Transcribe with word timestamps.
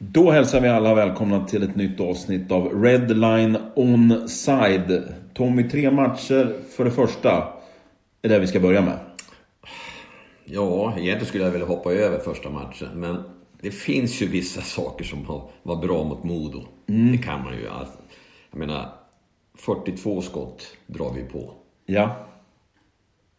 Då 0.00 0.30
hälsar 0.30 0.60
vi 0.60 0.68
alla 0.68 0.94
välkomna 0.94 1.44
till 1.44 1.62
ett 1.62 1.76
nytt 1.76 2.00
avsnitt 2.00 2.52
av 2.52 2.82
Red 2.82 3.18
Line 3.18 3.58
Onside. 3.74 5.14
Tommy, 5.34 5.68
tre 5.68 5.90
matcher 5.90 6.56
för 6.76 6.84
det 6.84 6.90
första 6.90 7.52
är 8.22 8.28
det 8.28 8.38
vi 8.38 8.46
ska 8.46 8.60
börja 8.60 8.80
med. 8.80 8.98
Ja, 10.44 10.94
egentligen 10.98 11.26
skulle 11.26 11.44
jag 11.44 11.50
vilja 11.50 11.66
hoppa 11.66 11.92
över 11.92 12.18
första 12.18 12.50
matchen. 12.50 12.88
Men 12.94 13.22
det 13.60 13.70
finns 13.70 14.22
ju 14.22 14.26
vissa 14.26 14.62
saker 14.62 15.04
som 15.04 15.46
var 15.62 15.76
bra 15.76 16.04
mot 16.04 16.24
Modo. 16.24 16.64
Mm. 16.86 17.12
Det 17.12 17.18
kan 17.18 17.44
man 17.44 17.54
ju. 17.54 17.62
Jag 18.50 18.58
menar, 18.58 18.88
42 19.54 20.22
skott 20.22 20.66
drar 20.86 21.12
vi 21.12 21.22
på. 21.22 21.52
Ja. 21.86 22.16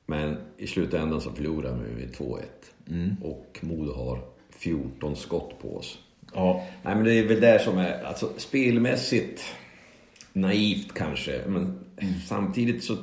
Men 0.05 0.37
i 0.57 0.67
slutändan 0.67 1.21
så 1.21 1.31
förlorar 1.31 1.73
vi 1.73 2.05
med 2.05 2.15
2-1. 2.15 2.41
Mm. 2.89 3.15
Och 3.23 3.59
Modo 3.61 3.93
har 3.93 4.19
14 4.49 5.15
skott 5.15 5.61
på 5.61 5.77
oss. 5.77 5.99
Ja. 6.34 6.66
Nej 6.84 6.96
men 6.96 7.04
det 7.04 7.14
är 7.14 7.27
väl 7.27 7.41
där 7.41 7.59
som 7.59 7.78
är, 7.78 8.04
alltså 8.04 8.29
spelmässigt 8.37 9.43
naivt 10.33 10.93
kanske. 10.93 11.42
Men 11.47 11.64
mm. 11.97 12.14
samtidigt 12.28 12.83
så 12.83 12.97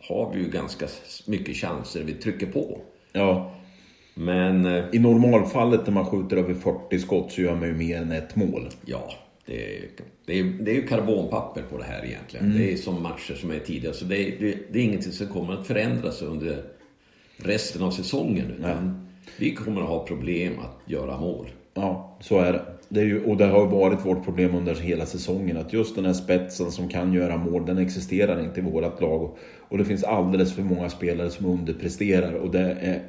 har 0.00 0.32
vi 0.34 0.40
ju 0.40 0.50
ganska 0.50 0.86
mycket 1.26 1.56
chanser. 1.56 2.02
Vi 2.04 2.12
trycker 2.12 2.46
på. 2.46 2.80
Ja. 3.12 3.54
Men... 4.14 4.64
Eh, 4.64 4.84
I 4.92 4.98
normalfallet 4.98 5.86
när 5.86 5.94
man 5.94 6.06
skjuter 6.06 6.36
över 6.36 6.54
40 6.54 6.98
skott 6.98 7.32
så 7.32 7.40
gör 7.40 7.54
man 7.54 7.68
ju 7.68 7.74
mer 7.74 7.96
än 7.96 8.12
ett 8.12 8.36
mål. 8.36 8.68
Ja. 8.84 9.12
Det 9.46 9.76
är, 9.76 9.84
det 10.26 10.38
är, 10.38 10.44
det 10.44 10.70
är 10.70 10.74
ju 10.74 10.86
karbonpapper 10.86 11.62
på 11.62 11.78
det 11.78 11.84
här 11.84 12.04
egentligen. 12.04 12.46
Mm. 12.46 12.58
Det 12.58 12.72
är 12.72 12.76
som 12.76 13.02
matcher 13.02 13.34
som 13.34 13.50
är 13.50 13.58
tidigare. 13.58 13.94
Så 13.94 14.04
det 14.04 14.16
är, 14.16 14.40
det, 14.40 14.58
det 14.72 14.78
är 14.78 14.84
ingenting 14.84 15.12
som 15.12 15.26
kommer 15.26 15.52
att 15.54 15.66
förändras 15.66 16.22
under 16.22 16.64
resten 17.36 17.82
av 17.82 17.90
säsongen. 17.90 18.50
Utan 18.58 19.08
vi 19.36 19.54
kommer 19.54 19.80
att 19.80 19.88
ha 19.88 20.06
problem 20.06 20.58
att 20.58 20.90
göra 20.90 21.20
mål. 21.20 21.50
Ja, 21.74 22.18
så 22.20 22.38
är 22.38 22.52
det. 22.52 22.62
det 22.88 23.00
är 23.00 23.04
ju, 23.04 23.24
och 23.24 23.36
det 23.36 23.46
har 23.46 23.66
varit 23.66 24.06
vårt 24.06 24.24
problem 24.24 24.54
under 24.54 24.74
hela 24.74 25.06
säsongen. 25.06 25.56
Att 25.56 25.72
just 25.72 25.94
den 25.94 26.04
här 26.04 26.12
spetsen 26.12 26.70
som 26.70 26.88
kan 26.88 27.12
göra 27.12 27.36
mål, 27.36 27.66
den 27.66 27.78
existerar 27.78 28.44
inte 28.44 28.60
i 28.60 28.62
vårt 28.62 29.00
lag. 29.00 29.36
Och 29.68 29.78
det 29.78 29.84
finns 29.84 30.04
alldeles 30.04 30.54
för 30.54 30.62
många 30.62 30.90
spelare 30.90 31.30
som 31.30 31.46
underpresterar. 31.46 32.32
Och 32.32 32.50
det 32.50 32.76
är 32.80 33.02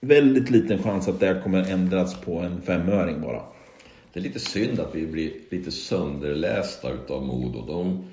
väldigt 0.00 0.50
liten 0.50 0.82
chans 0.82 1.08
att 1.08 1.20
det 1.20 1.40
kommer 1.44 1.70
ändras 1.70 2.20
på 2.20 2.38
en 2.38 2.60
femöring 2.62 3.20
bara. 3.20 3.42
Det 4.12 4.20
är 4.20 4.24
lite 4.24 4.40
synd 4.40 4.80
att 4.80 4.94
vi 4.94 5.06
blir 5.06 5.32
lite 5.50 5.70
sönderlästa 5.70 6.92
utav 6.92 7.26
Modo. 7.26 7.66
De 7.66 8.04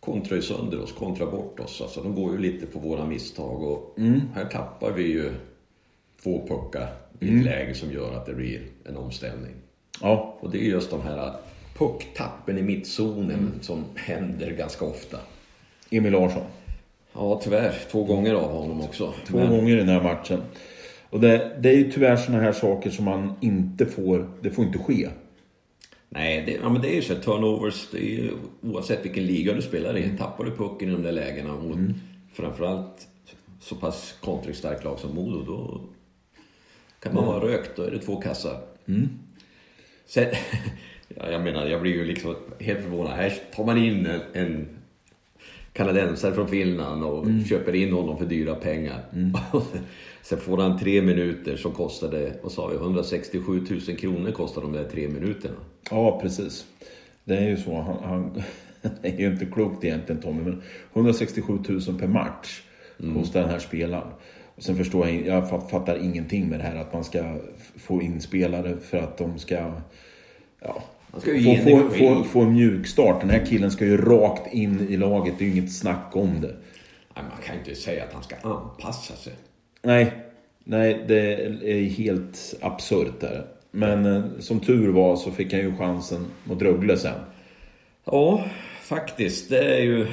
kontrar 0.00 0.36
ju 0.36 0.42
sönder 0.42 0.82
oss, 0.82 0.92
kontrar 0.92 1.30
bort 1.30 1.60
oss. 1.60 1.80
Alltså, 1.80 2.02
de 2.02 2.14
går 2.14 2.32
ju 2.32 2.38
lite 2.38 2.66
på 2.66 2.78
våra 2.78 3.06
misstag. 3.06 3.62
Och 3.62 3.98
mm. 3.98 4.20
här 4.34 4.44
tappar 4.44 4.92
vi 4.92 5.02
ju 5.02 5.30
två 6.22 6.46
puckar 6.48 7.07
i 7.20 7.24
ett 7.24 7.30
mm. 7.30 7.44
läge 7.44 7.74
som 7.74 7.92
gör 7.92 8.14
att 8.14 8.26
det 8.26 8.34
blir 8.34 8.62
en 8.84 8.96
omställning. 8.96 9.54
Ja. 10.02 10.38
Och 10.40 10.50
det 10.50 10.58
är 10.58 10.62
just 10.62 10.90
de 10.90 11.02
här 11.02 11.32
pucktappen 11.74 12.58
i 12.58 12.62
mittzonen 12.62 13.30
mm. 13.30 13.52
som 13.60 13.84
händer 13.94 14.50
ganska 14.50 14.84
ofta. 14.84 15.18
Emil 15.90 16.12
Larsson. 16.12 16.42
Ja, 17.12 17.40
tyvärr. 17.44 17.74
Två 17.90 18.04
gånger 18.04 18.34
av 18.34 18.52
honom 18.52 18.80
också. 18.80 19.14
Två 19.26 19.38
Men... 19.38 19.50
gånger 19.50 19.74
i 19.74 19.78
den 19.78 19.88
här 19.88 20.02
matchen. 20.02 20.42
Och 21.10 21.20
det, 21.20 21.56
det 21.60 21.68
är 21.68 21.76
ju 21.76 21.92
tyvärr 21.92 22.16
sådana 22.16 22.42
här 22.42 22.52
saker 22.52 22.90
som 22.90 23.04
man 23.04 23.34
inte 23.40 23.86
får... 23.86 24.30
Det 24.42 24.50
får 24.50 24.64
inte 24.64 24.78
ske. 24.78 25.08
Nej, 26.08 26.42
det, 26.46 26.52
ja, 26.62 26.68
men 26.68 26.82
det 26.82 26.88
är 26.88 26.94
ju 26.94 27.02
så. 27.02 27.14
Turnovers, 27.14 27.88
det 27.92 27.98
är 27.98 28.10
ju, 28.10 28.30
oavsett 28.62 29.04
vilken 29.04 29.26
liga 29.26 29.52
du 29.52 29.62
spelar 29.62 29.98
i. 29.98 30.16
Tappar 30.18 30.44
du 30.44 30.56
pucken 30.56 30.88
i 30.88 30.92
de 30.92 31.02
där 31.02 31.12
lägena 31.12 31.56
mot 31.56 31.76
mm. 31.76 31.94
framförallt 32.32 33.08
så 33.60 33.74
pass 33.74 34.14
kontringsstarkt 34.20 34.84
lag 34.84 34.98
som 34.98 35.14
Modo, 35.14 35.42
då 35.42 35.80
kan 37.00 37.14
man 37.14 37.26
vara 37.26 37.44
rökt. 37.44 37.76
Då 37.76 37.82
är 37.82 37.90
det 37.90 37.98
två 37.98 38.16
kassar. 38.16 38.60
Mm. 38.88 39.08
Sen, 40.06 40.26
ja, 41.08 41.30
jag 41.30 41.42
menar, 41.42 41.66
jag 41.66 41.82
blir 41.82 41.92
ju 41.92 42.04
liksom 42.04 42.36
helt 42.60 42.80
förvånad. 42.80 43.12
Här 43.12 43.32
tar 43.54 43.64
man 43.64 43.78
in 43.78 44.06
en, 44.06 44.20
en 44.32 44.68
kanadensare 45.72 46.34
från 46.34 46.48
Finland 46.48 47.04
och 47.04 47.24
mm. 47.24 47.44
köper 47.44 47.74
in 47.74 47.92
honom 47.92 48.18
för 48.18 48.26
dyra 48.26 48.54
pengar. 48.54 49.04
Mm. 49.12 49.32
Sen 50.22 50.38
får 50.38 50.58
han 50.58 50.78
tre 50.78 51.02
minuter 51.02 51.56
som 51.56 51.72
kostade, 51.72 52.32
vad 52.42 52.52
sa 52.52 52.66
vi, 52.66 52.76
167 52.76 53.66
000 53.88 53.96
kronor 53.96 54.30
kostar 54.30 54.62
de 54.62 54.72
där 54.72 54.84
tre 54.84 55.08
minuterna. 55.08 55.56
Ja, 55.90 56.20
precis. 56.20 56.66
Det 57.24 57.36
är 57.36 57.48
ju 57.48 57.56
så. 57.56 57.74
Han, 57.74 57.96
han 58.04 58.42
det 59.02 59.08
är 59.08 59.18
ju 59.18 59.26
inte 59.26 59.46
klokt 59.46 59.84
egentligen 59.84 60.22
Tommy, 60.22 60.42
men 60.42 60.62
167 60.92 61.58
000 61.68 61.80
per 61.98 62.06
match 62.06 62.62
mm. 63.00 63.14
kostar 63.14 63.40
den 63.40 63.50
här 63.50 63.58
spelaren. 63.58 64.08
Sen 64.58 64.76
förstår 64.76 65.08
jag, 65.08 65.26
jag 65.26 65.70
fattar 65.70 66.04
ingenting 66.04 66.48
med 66.48 66.60
det 66.60 66.64
här 66.64 66.76
att 66.76 66.92
man 66.92 67.04
ska 67.04 67.36
få 67.76 68.02
in 68.02 68.20
spelare 68.20 68.76
för 68.76 68.98
att 68.98 69.18
de 69.18 69.38
ska... 69.38 69.72
Ja, 70.60 70.82
få, 71.12 71.20
få, 71.64 71.90
få, 71.90 72.24
få 72.24 72.40
en 72.40 72.52
mjuk 72.52 72.86
start. 72.86 73.20
Den 73.20 73.30
här 73.30 73.46
killen 73.46 73.70
ska 73.70 73.84
ju 73.84 73.96
rakt 73.96 74.54
in 74.54 74.88
i 74.88 74.96
laget, 74.96 75.34
det 75.38 75.44
är 75.44 75.46
ju 75.46 75.52
inget 75.52 75.72
snack 75.72 76.10
om 76.12 76.40
det. 76.40 76.56
Nej, 77.14 77.24
man 77.28 77.42
kan 77.44 77.54
ju 77.54 77.60
inte 77.60 77.74
säga 77.74 78.04
att 78.04 78.12
han 78.12 78.22
ska 78.22 78.36
anpassa 78.36 79.14
sig. 79.16 79.32
Nej, 79.82 80.12
nej 80.64 81.04
det 81.08 81.34
är 81.62 81.82
helt 81.82 82.54
absurt 82.60 83.20
där. 83.20 83.46
Men 83.70 84.06
eh, 84.06 84.22
som 84.38 84.60
tur 84.60 84.88
var 84.88 85.16
så 85.16 85.30
fick 85.30 85.52
han 85.52 85.60
ju 85.60 85.76
chansen 85.76 86.26
mot 86.44 86.62
Rögle 86.62 86.96
sen. 86.96 87.20
Ja, 88.04 88.44
faktiskt. 88.82 89.50
Det 89.50 89.76
är 89.76 89.82
ju 89.82 90.06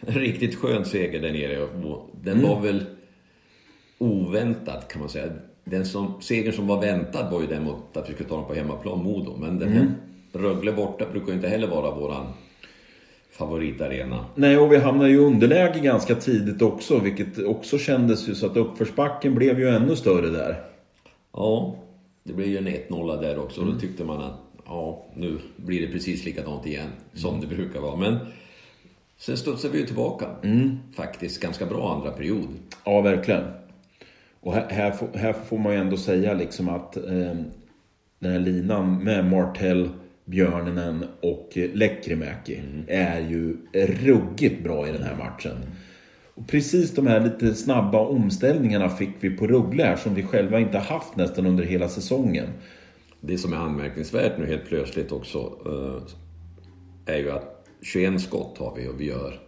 en 0.00 0.14
riktigt 0.14 0.54
skön 0.54 0.84
seger 0.84 1.20
där 1.20 1.32
nere. 1.32 1.68
Den 2.22 2.38
mm. 2.38 2.48
var 2.48 2.60
väl 2.60 2.84
oväntad 3.98 4.88
kan 4.88 5.00
man 5.00 5.08
säga. 5.08 5.32
Den 5.64 5.86
som, 5.86 6.14
segern 6.20 6.52
som 6.52 6.66
var 6.66 6.80
väntad 6.80 7.30
var 7.30 7.40
ju 7.40 7.46
den 7.46 7.64
mot 7.64 7.96
att 7.96 8.10
vi 8.10 8.14
skulle 8.14 8.28
ta 8.28 8.36
dem 8.36 8.46
på 8.46 8.54
hemmaplan, 8.54 9.02
Modo. 9.02 9.36
Men 9.36 9.58
den 9.58 9.68
här 9.68 9.80
mm. 9.80 9.94
Rögle 10.32 10.72
borta 10.72 11.04
brukar 11.12 11.28
ju 11.28 11.34
inte 11.34 11.48
heller 11.48 11.68
vara 11.68 11.94
våran 11.94 12.26
favoritarena. 13.30 14.24
Nej, 14.34 14.58
och 14.58 14.72
vi 14.72 14.76
hamnade 14.76 15.10
ju 15.10 15.16
i 15.16 15.18
underläge 15.18 15.80
ganska 15.80 16.14
tidigt 16.14 16.62
också, 16.62 16.98
vilket 16.98 17.44
också 17.44 17.78
kändes 17.78 18.28
ju 18.28 18.34
så 18.34 18.46
att 18.46 18.56
uppförsbacken 18.56 19.34
blev 19.34 19.60
ju 19.60 19.68
ännu 19.68 19.96
större 19.96 20.30
där. 20.30 20.62
Ja, 21.32 21.76
det 22.24 22.32
blev 22.32 22.48
ju 22.48 22.56
en 22.56 22.68
1-0 22.68 23.20
där 23.20 23.38
också. 23.38 23.60
Mm. 23.60 23.74
Då 23.74 23.80
tyckte 23.80 24.04
man 24.04 24.22
att 24.22 24.40
ja, 24.66 25.06
nu 25.14 25.38
blir 25.56 25.86
det 25.86 25.92
precis 25.92 26.24
likadant 26.24 26.66
igen 26.66 26.88
som 27.14 27.34
mm. 27.34 27.48
det 27.48 27.56
brukar 27.56 27.80
vara. 27.80 27.96
Men 27.96 28.18
sen 29.18 29.36
studsade 29.36 29.72
vi 29.72 29.80
ju 29.80 29.86
tillbaka. 29.86 30.26
Mm. 30.42 30.78
Faktiskt 30.94 31.42
ganska 31.42 31.66
bra 31.66 31.94
andra 31.94 32.10
period. 32.10 32.48
Ja, 32.84 33.00
verkligen. 33.00 33.44
Och 34.40 34.54
här, 34.54 34.68
här, 34.70 34.94
här 35.14 35.32
får 35.32 35.58
man 35.58 35.72
ju 35.72 35.78
ändå 35.78 35.96
säga 35.96 36.34
liksom 36.34 36.68
att 36.68 36.96
eh, 36.96 37.36
den 38.18 38.32
här 38.32 38.38
linan 38.38 39.04
med 39.04 39.24
Martell, 39.24 39.88
Björninen 40.24 41.04
och 41.22 41.50
Lekkerimäki 41.54 42.54
mm. 42.54 42.84
är 42.88 43.20
ju 43.20 43.56
ruggigt 43.72 44.62
bra 44.64 44.88
i 44.88 44.92
den 44.92 45.02
här 45.02 45.16
matchen. 45.16 45.56
Och 46.34 46.48
precis 46.48 46.94
de 46.94 47.06
här 47.06 47.20
lite 47.20 47.54
snabba 47.54 47.98
omställningarna 47.98 48.88
fick 48.88 49.10
vi 49.20 49.30
på 49.30 49.46
Ruggle 49.46 49.84
här 49.84 49.96
som 49.96 50.14
vi 50.14 50.22
själva 50.22 50.60
inte 50.60 50.78
haft 50.78 51.16
nästan 51.16 51.46
under 51.46 51.64
hela 51.64 51.88
säsongen. 51.88 52.46
Det 53.20 53.38
som 53.38 53.52
är 53.52 53.56
anmärkningsvärt 53.56 54.38
nu 54.38 54.46
helt 54.46 54.66
plötsligt 54.66 55.12
också 55.12 55.38
eh, 55.66 57.14
är 57.14 57.18
ju 57.18 57.30
att 57.30 57.66
21 57.82 58.20
skott 58.20 58.58
har 58.58 58.74
vi 58.76 58.88
och 58.88 59.00
vi 59.00 59.04
gör... 59.04 59.40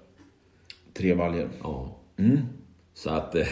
Tre 0.95 1.15
valjer. 1.15 1.49
Ja. 1.63 1.97
Mm. 2.19 2.39
Så 2.95 3.11
att 3.11 3.35
eh, 3.35 3.47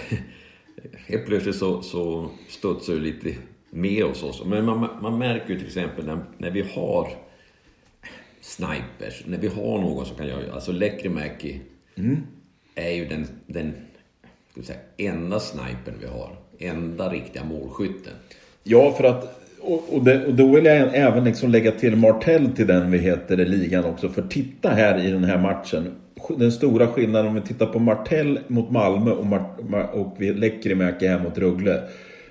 helt 1.06 1.26
plötsligt 1.26 1.56
så, 1.56 1.82
så 1.82 2.30
studsar 2.48 2.92
det 2.92 3.00
lite 3.00 3.34
med 3.70 4.04
hos 4.04 4.22
oss. 4.22 4.42
Men 4.46 4.64
man, 4.64 4.88
man 5.02 5.18
märker 5.18 5.50
ju 5.50 5.58
till 5.58 5.66
exempel 5.66 6.06
när, 6.06 6.18
när 6.38 6.50
vi 6.50 6.64
har 6.74 7.08
snipers, 8.40 9.22
när 9.26 9.38
vi 9.38 9.48
har 9.48 9.78
någon 9.78 10.06
som 10.06 10.16
kan 10.16 10.26
göra... 10.26 10.52
Alltså 10.52 10.72
Lekkerimäki 10.72 11.60
mm. 11.94 12.16
är 12.74 12.90
ju 12.90 13.04
den, 13.04 13.26
den 13.46 13.72
ska 14.52 14.62
säga, 14.62 14.78
enda 14.96 15.40
snipern 15.40 15.94
vi 16.00 16.06
har. 16.06 16.36
Enda 16.58 17.12
riktiga 17.12 17.44
målskytten. 17.44 18.12
Ja, 18.62 18.92
för 18.92 19.04
att... 19.04 19.34
Och, 19.60 19.94
och, 19.94 20.04
det, 20.04 20.26
och 20.26 20.34
då 20.34 20.54
vill 20.54 20.64
jag 20.64 20.94
även 20.94 21.24
liksom 21.24 21.50
lägga 21.50 21.72
till 21.72 21.96
Martell 21.96 22.56
till 22.56 22.66
den 22.66 22.90
vi 22.90 22.98
heter 22.98 23.36
ligan 23.36 23.84
också. 23.84 24.08
För 24.08 24.22
titta 24.22 24.70
här 24.70 25.06
i 25.06 25.10
den 25.10 25.24
här 25.24 25.38
matchen 25.38 25.94
den 26.36 26.52
stora 26.52 26.86
skillnaden 26.86 27.28
om 27.28 27.34
vi 27.34 27.40
tittar 27.40 27.66
på 27.66 27.78
Martell 27.78 28.38
mot 28.46 28.70
Malmö 28.70 29.10
och, 29.10 29.26
Mar 29.26 29.90
och 29.92 30.20
Lekkerimäki 30.20 31.06
här 31.06 31.22
mot 31.22 31.38
Rögle. 31.38 31.82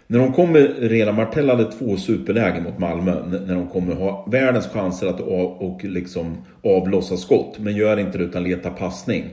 När 0.07 0.19
de 0.19 0.34
kommer, 0.34 0.60
redan 0.80 1.16
Martell 1.16 1.50
hade 1.50 1.72
två 1.72 1.98
superlägen 1.98 2.63
mot 2.63 2.80
Malmö 2.80 3.16
när 3.48 3.56
de 3.56 3.68
kommer 3.68 3.95
ha 3.95 4.28
världens 4.31 4.68
chanser 4.68 5.07
att 5.07 5.22
av, 5.22 5.62
och 5.62 5.84
liksom 5.84 6.38
avlossa 6.63 7.18
skott. 7.18 7.60
Men 7.60 7.75
gör 7.75 7.98
inte 8.00 8.18
det 8.18 8.24
utan 8.24 8.44
letar 8.44 8.69
passning. 8.69 9.24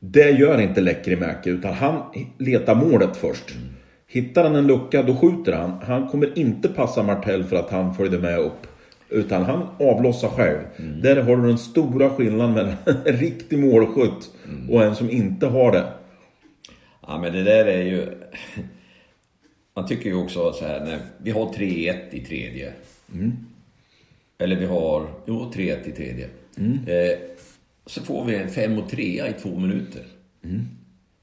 Det 0.00 0.30
gör 0.30 0.60
inte 0.60 0.80
Lekkerimäki 0.80 1.50
utan 1.50 1.72
han 1.72 2.02
letar 2.38 2.74
målet 2.74 3.16
först. 3.16 3.54
Hittar 4.08 4.44
han 4.44 4.56
en 4.56 4.66
lucka 4.66 5.02
då 5.02 5.16
skjuter 5.16 5.52
han. 5.52 5.72
Han 5.82 6.08
kommer 6.08 6.38
inte 6.38 6.68
passa 6.68 7.02
Martell 7.02 7.44
för 7.44 7.56
att 7.56 7.70
han 7.70 7.94
följde 7.94 8.18
med 8.18 8.38
upp. 8.38 8.66
Utan 9.08 9.42
han 9.42 9.68
avlossar 9.80 10.28
själv. 10.28 10.58
Mm. 10.76 11.00
Där 11.00 11.22
har 11.22 11.36
du 11.36 11.48
den 11.48 11.58
stora 11.58 12.10
skillnaden 12.10 12.54
mellan 12.54 12.74
en 13.06 13.16
riktig 13.16 13.58
målskytt 13.58 14.30
mm. 14.48 14.70
och 14.70 14.84
en 14.84 14.96
som 14.96 15.10
inte 15.10 15.46
har 15.46 15.72
det. 15.72 15.92
Ja 17.06 17.18
men 17.18 17.32
det 17.32 17.42
där 17.42 17.64
är 17.64 17.82
ju... 17.82 18.08
Man 19.76 19.86
tycker 19.86 20.10
ju 20.10 20.16
också 20.16 20.52
så 20.52 20.64
här, 20.66 20.80
när 20.80 20.98
vi 21.18 21.30
har 21.30 21.46
3-1 21.46 21.96
i 22.10 22.20
tredje. 22.20 22.72
Mm. 23.14 23.32
Eller 24.38 24.56
vi 24.56 24.66
har, 24.66 25.06
jo 25.26 25.50
3 25.54 25.76
till 25.76 25.94
tredje. 25.94 26.28
Eh, 26.86 27.18
så 27.86 28.02
får 28.02 28.24
vi 28.24 28.36
en 28.36 28.50
5 28.50 28.78
och 28.78 28.90
3 28.90 29.02
i 29.02 29.32
två 29.42 29.58
minuter. 29.58 30.02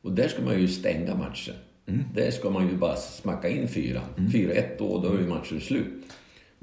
Och 0.01 0.12
där 0.12 0.27
ska 0.27 0.42
man 0.42 0.60
ju 0.60 0.68
stänga 0.68 1.16
matchen. 1.16 1.56
Där 2.13 2.31
ska 2.31 2.50
man 2.50 2.68
ju 2.68 2.77
bara 2.77 2.95
smacka 2.95 3.50
in 3.50 3.68
fyran. 3.68 4.04
4-1 4.16 4.63
då, 4.77 4.98
då 5.01 5.13
är 5.13 5.19
ju 5.19 5.27
matchen 5.27 5.62
slut. 5.62 5.88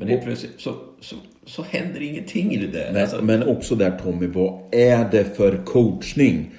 Men 0.00 0.08
helt 0.08 0.24
plötsligt 0.24 0.60
så, 0.60 0.74
så, 1.00 1.16
så 1.46 1.62
händer 1.62 2.02
ingenting 2.02 2.52
i 2.52 2.56
det 2.56 2.78
där. 2.78 2.92
Nej, 2.92 3.02
Alltså, 3.02 3.22
Men 3.22 3.42
också 3.42 3.74
där 3.74 3.98
Tommy, 4.02 4.26
vad 4.26 4.60
är 4.70 5.08
det 5.10 5.36
för 5.36 5.56
coachning? 5.64 6.50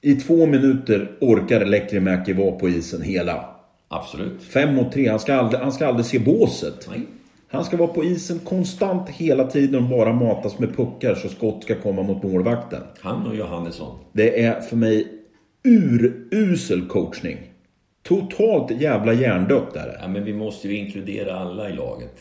I 0.00 0.14
två 0.14 0.46
minuter 0.46 1.12
orkar 1.20 1.64
Lekkerimäki 1.64 2.32
vara 2.32 2.52
på 2.52 2.68
isen 2.68 3.02
hela. 3.02 3.44
absolut. 3.88 4.42
Fem 4.42 4.74
mot 4.74 4.92
tre, 4.92 5.08
han 5.08 5.20
ska 5.20 5.34
aldrig, 5.34 5.60
han 5.60 5.72
ska 5.72 5.86
aldrig 5.86 6.06
se 6.06 6.18
båset. 6.18 6.86
Nej. 6.90 7.00
Han 7.48 7.64
ska 7.64 7.76
vara 7.76 7.88
på 7.88 8.04
isen 8.04 8.38
konstant 8.38 9.08
hela 9.08 9.46
tiden 9.46 9.82
och 9.82 9.90
bara 9.90 10.12
matas 10.12 10.58
med 10.58 10.76
puckar 10.76 11.14
så 11.14 11.28
skott 11.28 11.62
ska 11.62 11.74
komma 11.74 12.02
mot 12.02 12.22
målvakten. 12.22 12.82
Han 13.00 13.26
och 13.26 13.36
Johannesson. 13.36 13.98
Det 14.12 14.42
är 14.42 14.60
för 14.60 14.76
mig 14.76 15.08
urusel 15.64 16.86
coachning. 16.86 17.36
Totalt 18.02 18.80
jävla 18.80 19.12
hjärndött 19.12 19.76
är 19.76 19.86
det. 19.86 19.98
Ja, 20.02 20.08
men 20.08 20.24
vi 20.24 20.32
måste 20.32 20.68
ju 20.68 20.76
inkludera 20.76 21.38
alla 21.38 21.70
i 21.70 21.72
laget. 21.72 22.12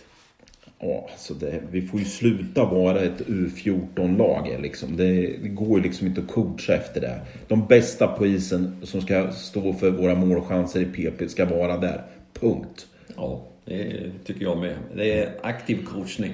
Ja, 0.88 1.10
alltså 1.12 1.34
det, 1.34 1.62
vi 1.72 1.82
får 1.82 2.00
ju 2.00 2.06
sluta 2.06 2.66
vara 2.66 3.02
ett 3.02 3.22
U14-lag. 3.28 4.58
Liksom. 4.62 4.98
Det, 4.98 5.38
det 5.42 5.50
går 5.50 5.78
ju 5.78 5.84
liksom 5.84 6.08
inte 6.08 6.22
att 6.22 6.28
coacha 6.28 6.74
efter 6.74 7.02
det. 7.02 7.22
De 7.48 7.68
bästa 7.68 8.08
på 8.08 8.28
isen 8.28 8.78
som 8.84 9.02
ska 9.02 9.32
stå 9.32 9.74
för 9.74 9.92
våra 9.92 10.16
målchanser 10.16 10.82
i 10.82 10.86
PP 10.86 11.30
ska 11.30 11.46
vara 11.46 11.78
där. 11.78 12.06
Punkt. 12.34 12.88
Ja, 13.16 13.48
det 13.66 14.12
tycker 14.26 14.44
jag 14.44 14.58
med. 14.58 14.76
Det 14.96 15.20
är 15.20 15.36
aktiv 15.42 15.86
coachning. 15.86 16.34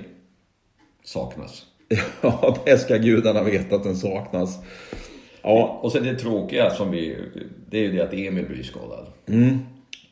Saknas. 1.03 1.65
Ja, 2.21 2.57
det 2.65 2.77
ska 2.77 2.97
gudarna 2.97 3.43
veta 3.43 3.75
att 3.75 3.83
den 3.83 3.95
saknas. 3.95 4.59
Ja, 5.41 5.79
Och 5.83 5.91
sen 5.91 6.03
det 6.03 6.15
tråkiga 6.15 6.69
som 6.69 6.91
vi... 6.91 7.17
Det 7.69 7.77
är 7.77 7.81
ju 7.81 7.91
det 7.91 8.01
att 8.01 8.13
Emil 8.13 8.45
blir 8.45 8.63
skadad. 8.63 9.05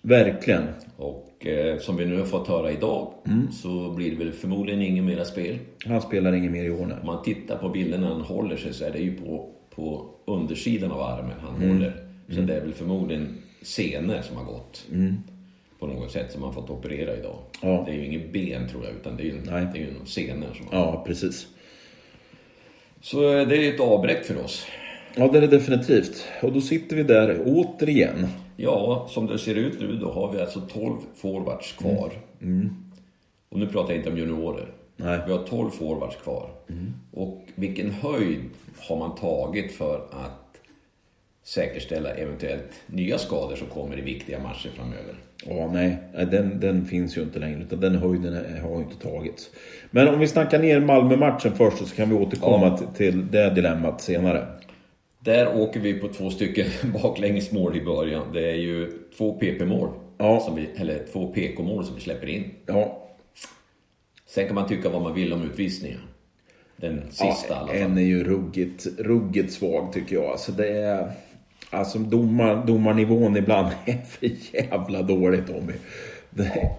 verkligen. 0.02 0.64
Och 1.00 1.48
eh, 1.48 1.80
som 1.80 1.98
vi 1.98 2.06
nu 2.06 2.18
har 2.18 2.26
fått 2.26 2.48
höra 2.48 2.72
idag 2.72 3.14
så 3.52 3.92
blir 3.92 4.12
det 4.12 4.18
väl 4.18 4.32
förmodligen 4.32 4.82
inget 4.82 5.04
mera 5.04 5.26
spel. 5.26 5.58
Han 5.86 6.02
spelar 6.02 6.34
ingen 6.34 6.52
mer 6.52 6.64
i 6.64 6.70
år 6.70 6.86
nu. 6.86 6.96
Om 7.02 7.06
man 7.06 7.24
tittar 7.24 7.58
på 7.58 7.70
bilden 7.70 8.02
när 8.02 8.08
han 8.08 8.22
håller 8.22 8.58
sig 8.58 8.74
så 8.74 8.86
är 8.86 8.92
det 8.92 9.00
ju 9.00 9.16
på, 9.16 9.50
på 9.76 10.10
undersidan 10.26 10.92
av 10.92 11.02
armen 11.02 11.36
han 11.42 11.70
håller. 11.70 11.94
Så 12.30 12.42
det 12.42 12.56
är 12.56 12.62
väl 12.62 12.74
förmodligen 12.74 13.38
senor 13.62 14.22
som 14.22 14.38
har 14.38 14.44
gått. 14.44 14.86
På 15.80 15.88
något 15.88 16.12
sätt 16.12 16.32
som 16.32 16.42
man 16.42 16.54
fått 16.54 16.70
operera 16.70 17.18
idag. 17.18 17.38
Ja. 17.62 17.84
Det 17.86 17.92
är 17.92 17.96
ju 17.96 18.06
inget 18.06 18.34
ben 18.34 18.68
tror 18.68 18.86
jag 18.86 18.94
utan 18.94 19.18
det 19.18 19.24
är 19.24 19.26
ju, 19.26 19.34
Nej. 19.34 19.68
det 19.74 19.80
är 19.80 19.82
ju 19.82 19.94
senor 20.06 20.48
som 20.58 20.68
har 20.68 20.86
Ja, 20.86 21.04
precis. 21.08 21.48
Så 23.02 23.38
eh, 23.38 23.48
det 23.48 23.68
är 23.68 23.74
ett 23.74 23.80
avbräck 23.80 24.26
för 24.26 24.44
oss. 24.44 24.66
Ja, 25.16 25.28
det 25.28 25.38
är 25.38 25.42
det 25.42 25.48
definitivt. 25.48 26.28
Och 26.42 26.54
då 26.54 26.62
sitter 26.62 26.96
vi 26.96 27.04
där 27.04 27.42
återigen. 27.46 28.28
Ja, 28.62 29.06
som 29.10 29.28
det 29.28 29.40
ser 29.40 29.56
ut 29.56 29.80
nu 29.80 29.96
då 29.96 30.12
har 30.12 30.32
vi 30.32 30.42
alltså 30.42 30.62
12 30.74 30.96
forwards 31.16 31.72
kvar. 31.74 32.12
Och 33.50 33.60
nu 33.60 33.68
pratar 33.68 33.90
jag 33.90 33.98
inte 34.00 34.10
om 34.10 34.18
juniorer. 34.18 34.72
Nej. 34.98 35.20
Vi 35.28 35.32
har 35.32 35.44
12 35.44 35.70
forwards 35.70 36.16
kvar. 36.16 36.50
Och 37.12 37.46
vilken 37.56 37.92
höjd 37.92 38.40
har 38.88 38.98
man 38.98 39.16
tagit 39.16 39.72
för 39.72 39.96
att 40.12 40.58
säkerställa 41.44 42.10
eventuellt 42.10 42.72
nya 42.88 43.18
skador 43.18 43.56
som 43.56 43.68
kommer 43.68 44.00
i 44.00 44.02
viktiga 44.02 44.40
matcher 44.40 44.70
framöver? 44.76 45.16
Ja, 45.46 45.70
nej, 45.74 45.98
den, 46.32 46.60
den 46.60 46.86
finns 46.86 47.18
ju 47.18 47.22
inte 47.22 47.40
längre. 47.40 47.62
Utan 47.62 47.80
den 47.80 47.96
höjden 47.96 48.34
har 48.64 48.76
ju 48.78 48.84
inte 48.84 49.08
tagits. 49.10 49.50
Men 49.92 50.08
om 50.08 50.20
vi 50.20 50.28
snackar 50.28 50.60
ner 50.60 50.80
Malmö-matchen 50.80 51.52
först 51.56 51.78
så 51.78 51.96
kan 51.96 52.10
vi 52.10 52.16
återkomma 52.16 52.78
Ja. 52.82 52.88
till 52.98 53.32
det 53.32 53.50
dilemmat 53.50 54.02
senare. 54.02 54.48
Där 55.20 55.62
åker 55.62 55.80
vi 55.80 55.94
på 55.94 56.08
två 56.08 56.30
stycken 56.30 56.66
baklängesmål 56.94 57.78
i 57.78 57.82
början. 57.82 58.34
Det 58.34 58.52
är 58.52 58.56
ju 58.56 58.92
två 59.18 59.40
PP-mål. 59.40 59.90
Ja. 60.18 60.40
Som 60.40 60.56
vi, 60.56 60.70
eller 60.76 61.06
två 61.14 61.28
PK-mål 61.28 61.86
som 61.86 61.96
vi 61.96 62.02
släpper 62.02 62.28
in. 62.28 62.52
Ja, 62.66 63.10
Sen 64.30 64.46
kan 64.46 64.56
man 64.56 64.68
tycka 64.68 64.90
vad 64.90 65.02
man 65.02 65.14
vill 65.14 65.34
om 65.34 65.44
utvisningen. 65.44 66.00
Den 66.76 67.04
sista 67.12 67.68
ja 67.68 67.74
en 67.74 67.98
är 67.98 68.02
ju 68.02 68.24
ruggigt, 68.24 68.88
ruggigt 68.98 69.54
svag 69.54 69.94
tycker 69.94 70.16
jag. 70.16 70.26
Alltså 70.26 70.52
det 70.52 70.68
är... 70.68 71.12
Alltså 71.70 72.00
domar, 72.00 72.66
domarnivån 72.66 73.38
ibland 73.38 73.68
är 73.86 73.98
för 73.98 74.56
jävla 74.56 75.02
dåligt 75.02 75.48
Tommy. 75.48 75.74
Det, 76.30 76.72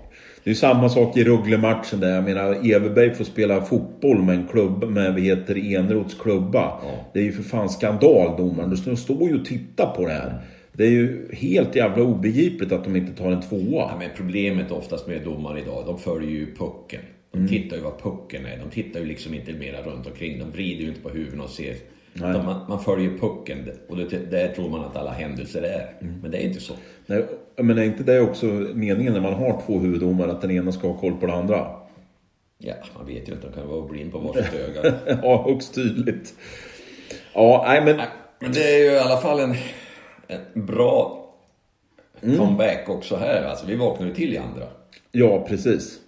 det 0.44 0.50
är 0.50 0.54
samma 0.54 0.88
sak 0.88 1.16
i 1.16 1.24
Rögle-matchen 1.24 2.00
där. 2.00 2.14
Jag 2.14 2.24
menar, 2.24 2.72
Everberg 2.74 3.14
får 3.14 3.24
spela 3.24 3.62
fotboll 3.62 4.22
med 4.22 4.34
en 4.34 4.46
klubb, 4.48 4.84
med 4.84 5.12
vad 5.12 5.22
heter 5.22 5.54
det, 5.54 5.74
Eneroths 5.74 6.14
klubba. 6.14 6.58
Ja. 6.82 7.10
Det 7.12 7.18
är 7.20 7.24
ju 7.24 7.32
för 7.32 7.42
fan 7.42 7.68
skandal 7.68 8.36
domaren. 8.36 8.76
De 8.84 8.96
står 8.96 9.28
ju 9.28 9.40
och 9.40 9.44
tittar 9.44 9.86
på 9.96 10.04
det 10.06 10.12
här. 10.12 10.34
Det 10.72 10.84
är 10.84 10.90
ju 10.90 11.28
helt 11.32 11.76
jävla 11.76 12.02
obegripligt 12.04 12.72
att 12.72 12.84
de 12.84 12.96
inte 12.96 13.12
tar 13.22 13.32
en 13.32 13.40
tvåa. 13.42 13.60
Ja, 13.72 13.96
men 13.98 14.08
problemet 14.16 14.70
oftast 14.70 15.06
med 15.08 15.22
domare 15.24 15.60
idag, 15.60 15.82
de 15.86 15.98
följer 15.98 16.30
ju 16.30 16.46
pucken. 16.54 17.00
De 17.32 17.38
Mm. 17.38 17.48
tittar 17.48 17.76
ju 17.76 17.82
vad 17.82 18.02
pucken 18.02 18.46
är. 18.46 18.58
De 18.64 18.70
tittar 18.70 19.00
ju 19.00 19.06
liksom 19.06 19.34
inte 19.34 19.52
mera 19.52 19.82
runt 19.82 20.06
omkring. 20.06 20.38
De 20.38 20.50
vrider 20.50 20.82
ju 20.82 20.88
inte 20.88 21.00
på 21.00 21.08
huvuden 21.08 21.40
och 21.40 21.50
ser. 21.50 21.74
Nej. 22.12 22.42
Man, 22.42 22.60
man 22.68 22.80
följer 22.84 23.18
pucken 23.18 23.70
och 23.88 23.96
det, 23.96 24.30
där 24.30 24.48
tror 24.54 24.68
man 24.70 24.80
att 24.84 24.96
alla 24.96 25.10
händelser 25.10 25.62
är. 25.62 25.96
Mm. 26.00 26.20
Men 26.22 26.30
det 26.30 26.38
är 26.38 26.46
inte 26.48 26.60
så. 26.60 26.72
Nej, 27.06 27.24
men 27.56 27.78
är 27.78 27.82
inte 27.82 28.02
det 28.02 28.20
också 28.20 28.46
meningen 28.74 29.12
när 29.12 29.20
man 29.20 29.34
har 29.34 29.62
två 29.66 29.78
huvuddomare 29.78 30.30
att 30.30 30.40
den 30.40 30.50
ena 30.50 30.72
ska 30.72 30.88
ha 30.88 30.98
koll 30.98 31.12
på 31.20 31.26
den 31.26 31.34
andra? 31.36 31.66
Ja, 32.58 32.74
man 32.96 33.06
vet 33.06 33.28
ju 33.28 33.32
inte. 33.32 33.46
De 33.46 33.52
kan 33.52 33.68
vara 33.68 33.88
blind 33.88 34.12
på 34.12 34.18
varsitt 34.18 34.54
öga. 34.54 34.94
ja, 35.22 35.44
högst 35.48 35.74
tydligt. 35.74 36.34
Ja, 37.34 37.64
nej 37.68 37.84
men... 37.84 38.00
Men 38.40 38.52
det 38.52 38.74
är 38.74 38.78
ju 38.78 38.90
i 38.90 38.98
alla 38.98 39.16
fall 39.16 39.40
en, 39.40 39.54
en 40.28 40.66
bra 40.66 41.16
Mm. 42.22 42.38
comeback 42.38 42.88
också 42.88 43.16
här. 43.16 43.42
Alltså, 43.44 43.66
vi 43.66 43.76
vaknar 43.76 44.06
ju 44.06 44.14
till 44.14 44.34
i 44.34 44.38
andra. 44.38 44.66
Ja, 45.12 45.44
precis. 45.48 45.98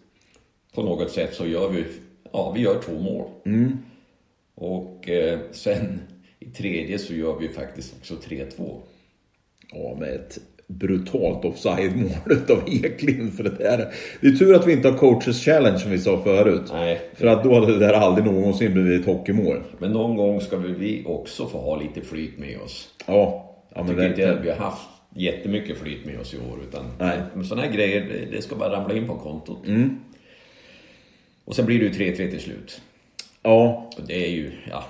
På 0.75 0.83
något 0.83 1.11
sätt 1.11 1.35
så 1.35 1.47
gör 1.47 1.69
vi, 1.69 1.85
ja, 2.33 2.53
vi 2.55 2.61
gör 2.61 2.79
två 2.85 2.93
mål. 2.93 3.29
Mm. 3.47 3.79
Och 4.63 5.09
eh, 5.09 5.39
sen 5.53 6.01
i 6.41 6.45
tredje 6.47 6.99
så 6.99 7.15
gör 7.15 7.39
vi 7.39 7.49
faktiskt 7.49 7.95
också 8.01 8.15
3-2. 8.15 8.81
Ja, 9.73 9.97
med 10.01 10.09
ett 10.09 10.39
brutalt 10.67 11.45
offside-mål 11.45 12.11
utav 12.31 12.63
Eklind. 12.69 13.33
För 13.35 13.45
det, 13.45 13.51
där. 13.51 13.95
det 14.21 14.27
är 14.27 14.33
tur 14.33 14.55
att 14.55 14.67
vi 14.67 14.73
inte 14.73 14.89
har 14.91 14.99
coaches 14.99 15.45
challenge 15.45 15.79
som 15.79 15.91
vi 15.91 15.99
sa 15.99 16.23
förut. 16.23 16.63
Nej. 16.73 17.01
För 17.15 17.27
att 17.27 17.45
då 17.45 17.55
hade 17.55 17.73
det 17.73 17.79
där 17.79 17.93
aldrig 17.93 18.27
någonsin 18.27 18.73
blivit 18.73 19.01
ett 19.01 19.07
hockeymål. 19.07 19.63
Men 19.79 19.93
någon 19.93 20.17
gång 20.17 20.41
ska 20.41 20.57
väl 20.57 20.75
vi 20.75 21.03
också 21.07 21.47
få 21.47 21.59
ha 21.59 21.81
lite 21.81 22.01
flyt 22.01 22.39
med 22.39 22.59
oss. 22.59 22.89
Ja, 23.07 23.55
ja 23.75 23.79
Jag 23.79 23.89
tycker 23.89 24.09
inte 24.09 24.33
att 24.33 24.45
vi 24.45 24.51
har 24.51 24.57
haft 24.57 24.89
jättemycket 25.17 25.79
flyt 25.79 26.05
med 26.05 26.21
oss 26.21 26.35
i 26.35 26.37
år. 26.37 26.59
Utan 26.69 26.85
Nej. 26.99 27.19
Men 27.35 27.45
sådana 27.45 27.67
här 27.67 27.73
grejer, 27.73 28.29
det- 28.31 28.43
ska 28.43 28.57
bara 28.57 28.73
ramla 28.73 28.95
in 28.97 29.07
på 29.07 29.15
kontot. 29.15 29.67
Och 31.45 31.57
sen 31.57 31.67
blir 31.67 31.79
det 31.79 31.85
ju 31.85 32.13
3-3 32.13 32.31
till 32.31 32.41
slut. 32.41 32.81
Ja, 33.43 33.91
Och 33.99 34.07
det 34.07 34.25
är 34.27 34.31
ju, 34.31 34.51
ja. 34.71 34.85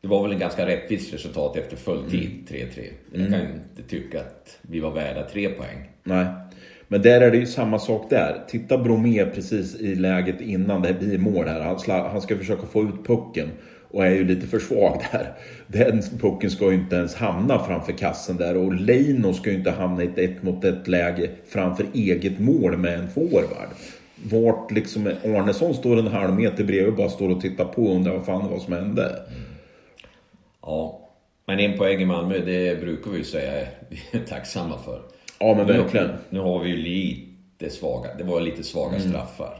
Det 0.00 0.08
var 0.08 0.22
väl 0.22 0.32
en 0.32 0.38
ganska 0.38 0.66
rättvist 0.66 1.14
resultat 1.14 1.56
efter 1.56 1.76
full 1.76 2.10
tid, 2.10 2.30
3-3. 2.48 2.66
Jag 3.12 3.30
kan 3.30 3.40
ju 3.40 3.46
inte 3.46 3.82
tycka 3.88 4.20
att 4.20 4.58
vi 4.62 4.80
var 4.80 4.90
värda 4.90 5.22
tre 5.22 5.48
poäng. 5.48 5.90
nej. 6.04 6.26
Men 6.88 7.02
där 7.02 7.20
är 7.20 7.30
det 7.30 7.36
ju 7.36 7.46
samma 7.46 7.78
sak 7.78 8.10
där. 8.10 8.44
Titta 8.48 8.78
Bromé 8.78 9.26
precis 9.26 9.80
i 9.80 9.94
läget 9.94 10.40
innan 10.40 10.82
det 10.82 10.92
blir 10.92 11.18
mål 11.18 11.48
här. 11.48 11.60
Han, 11.60 11.78
sla, 11.78 12.08
han 12.08 12.20
ska 12.20 12.38
försöka 12.38 12.66
få 12.66 12.82
ut 12.82 13.06
pucken. 13.06 13.48
Och 13.90 14.06
är 14.06 14.10
ju 14.10 14.24
lite 14.24 14.46
för 14.46 14.58
svag 14.58 15.02
där. 15.12 15.32
Den 15.66 16.02
pucken 16.20 16.50
ska 16.50 16.70
ju 16.70 16.74
inte 16.74 16.96
ens 16.96 17.14
hamna 17.14 17.58
framför 17.58 17.92
kassen 17.92 18.36
där. 18.36 18.56
Och 18.56 18.74
Leino 18.74 19.32
ska 19.32 19.50
ju 19.50 19.56
inte 19.56 19.70
hamna 19.70 20.02
i 20.02 20.06
ett 20.06 20.18
ett 20.18 20.42
mot 20.42 20.64
ett 20.64 20.88
läge 20.88 21.30
framför 21.48 21.86
eget 21.94 22.38
mål 22.38 22.76
med 22.76 22.98
en 22.98 23.08
forward. 23.08 23.68
Vart 24.30 24.70
liksom 24.70 25.06
Arnesson 25.24 25.74
står 25.74 25.98
en 25.98 26.06
halv 26.06 26.34
meter 26.34 26.64
bredvid 26.64 26.86
och 26.88 26.94
bara 26.96 27.08
står 27.10 27.28
och 27.30 27.40
tittar 27.40 27.64
på 27.64 27.82
och 27.84 27.94
undrar 27.96 28.12
vad 28.14 28.26
fan 28.26 28.44
det 28.44 28.50
var 28.50 28.58
som 28.60 28.72
hände. 28.72 29.22
Ja. 30.62 31.08
Men 31.46 31.60
en 31.60 31.78
poäng 31.78 32.00
i 32.00 32.04
Malmö, 32.04 32.38
det 32.38 32.80
brukar 32.80 33.10
vi 33.10 33.18
ju 33.18 33.24
säga 33.24 33.66
vi 33.88 34.18
är 34.18 34.24
tacksamma 34.24 34.78
för. 34.78 35.02
Ja 35.40 35.54
men 35.54 35.66
Nu- 35.66 35.72
verkligen. 35.72 36.10
Nu 36.30 36.40
har 36.40 36.58
vi 36.62 36.68
ju 36.70 36.76
lite 36.76 37.70
svaga, 37.74 38.14
det 38.18 38.24
var 38.24 38.40
lite 38.40 38.62
svaga 38.62 38.96
Mm. 38.96 39.08
straffar. 39.08 39.58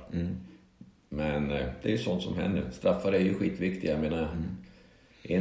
Men 1.08 1.50
eh, 1.50 1.66
det 1.82 1.88
är 1.88 1.92
ju 1.92 1.99
sånt 1.99 2.23
som 2.23 2.38
händer. 2.38 2.62
Straffar 2.73 3.12
är 3.12 3.20
ju 3.20 3.35
skitviktiga. 3.35 3.90
Jag 3.92 4.00
menar, 4.00 4.18
Mm. 4.23 4.56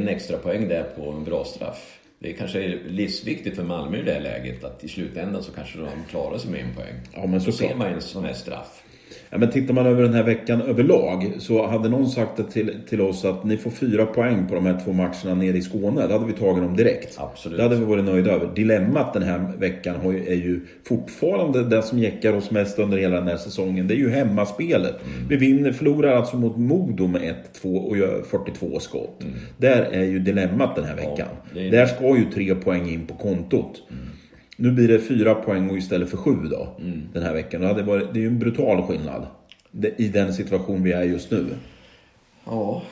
en 0.02 0.08
extra 0.08 0.36
poäng 0.38 0.68
där 0.68 0.82
på 0.82 1.10
en 1.10 1.24
bra 1.24 1.44
straff. 1.44 1.98
Det 2.18 2.32
kanske 2.32 2.62
är 2.64 2.78
livsviktigt 2.88 3.56
för 3.56 3.62
Malmö 3.64 3.98
i 3.98 4.02
det 4.02 4.12
här 4.12 4.20
läget 4.20 4.64
att 4.64 4.84
i 4.84 4.88
slutändan 4.88 5.42
så 5.42 5.52
kanske 5.52 5.78
de 5.78 5.88
klarar 6.10 6.38
sig 6.38 6.50
med 6.50 6.60
en 6.60 6.74
poäng. 6.74 6.94
Ja, 7.14 7.26
men 7.26 7.40
så 7.40 7.52
såklart. 7.52 7.70
ser 7.70 7.78
man 7.78 7.86
en 7.92 8.00
sån 8.00 8.24
här 8.24 8.32
straff. 8.32 8.82
Ja, 9.30 9.38
men 9.38 9.50
tittar 9.50 9.74
man 9.74 9.86
över 9.86 10.02
den 10.02 10.14
här 10.14 10.22
veckan 10.22 10.62
överlag 10.62 11.32
så 11.38 11.66
hade 11.66 11.88
någon 11.88 12.08
sagt 12.10 12.36
det 12.36 12.42
till, 12.42 12.70
till 12.88 13.00
oss 13.00 13.24
att 13.24 13.44
ni 13.44 13.56
får 13.56 13.70
fyra 13.70 14.06
poäng 14.06 14.46
på 14.48 14.54
de 14.54 14.66
här 14.66 14.80
två 14.84 14.92
matcherna 14.92 15.34
nere 15.34 15.56
i 15.56 15.62
Skåne. 15.62 16.06
Då 16.06 16.12
hade 16.12 16.26
vi 16.26 16.32
tagit 16.32 16.62
dem 16.62 16.76
direkt. 16.76 17.14
Absolut. 17.20 17.56
Det 17.56 17.62
hade 17.62 17.76
vi 17.76 17.84
varit 17.84 18.04
nöjda 18.04 18.30
över. 18.32 18.54
Dilemmat 18.54 19.12
den 19.14 19.22
här 19.22 19.52
veckan 19.58 19.94
är 20.26 20.34
ju 20.34 20.60
fortfarande 20.84 21.64
det 21.64 21.82
som 21.82 21.98
jäckar 21.98 22.32
oss 22.32 22.50
mest 22.50 22.78
under 22.78 22.98
hela 22.98 23.16
den 23.16 23.28
här 23.28 23.36
säsongen. 23.36 23.88
Det 23.88 23.94
är 23.94 23.98
ju 23.98 24.10
hemmaspelet. 24.10 24.94
Mm. 25.16 25.28
Vi 25.28 25.36
vinner, 25.36 25.72
förlorar 25.72 26.12
alltså 26.16 26.36
mot 26.36 26.56
Modo 26.56 27.06
med 27.06 27.34
1-2 27.62 27.76
och 27.76 27.96
gör 27.96 28.22
42 28.30 28.80
skott. 28.80 29.20
Där 29.58 29.82
är 29.82 30.04
ju 30.04 30.18
dilemmat 30.18 30.76
den 30.76 30.84
här 30.84 30.96
veckan. 30.96 31.28
det 31.54 31.66
är- 31.66 31.70
Där 31.70 31.86
ska 31.86 32.16
ju 32.16 32.24
tre 32.34 32.54
poäng 32.54 32.88
in 32.90 33.06
på 33.06 33.14
kontot. 33.14 33.82
Nu 34.56 34.72
blir 34.72 34.88
det 34.88 34.98
fyra 34.98 35.34
poäng 35.34 35.76
istället 35.76 36.10
för 36.10 36.16
sju 36.16 36.34
då. 36.34 36.76
Den 37.12 37.22
här 37.22 37.34
veckan. 37.34 37.60
Det, 37.60 37.82
varit, 37.82 38.14
det 38.14 38.18
är 38.18 38.22
ju 38.22 38.28
en 38.28 38.38
brutal 38.38 38.82
skillnad. 38.82 39.26
I 39.96 40.08
den 40.08 40.34
situation 40.34 40.82
vi 40.82 40.92
är 40.92 41.02
just 41.02 41.30
nu. 41.30 41.46
Ja, 42.44 42.82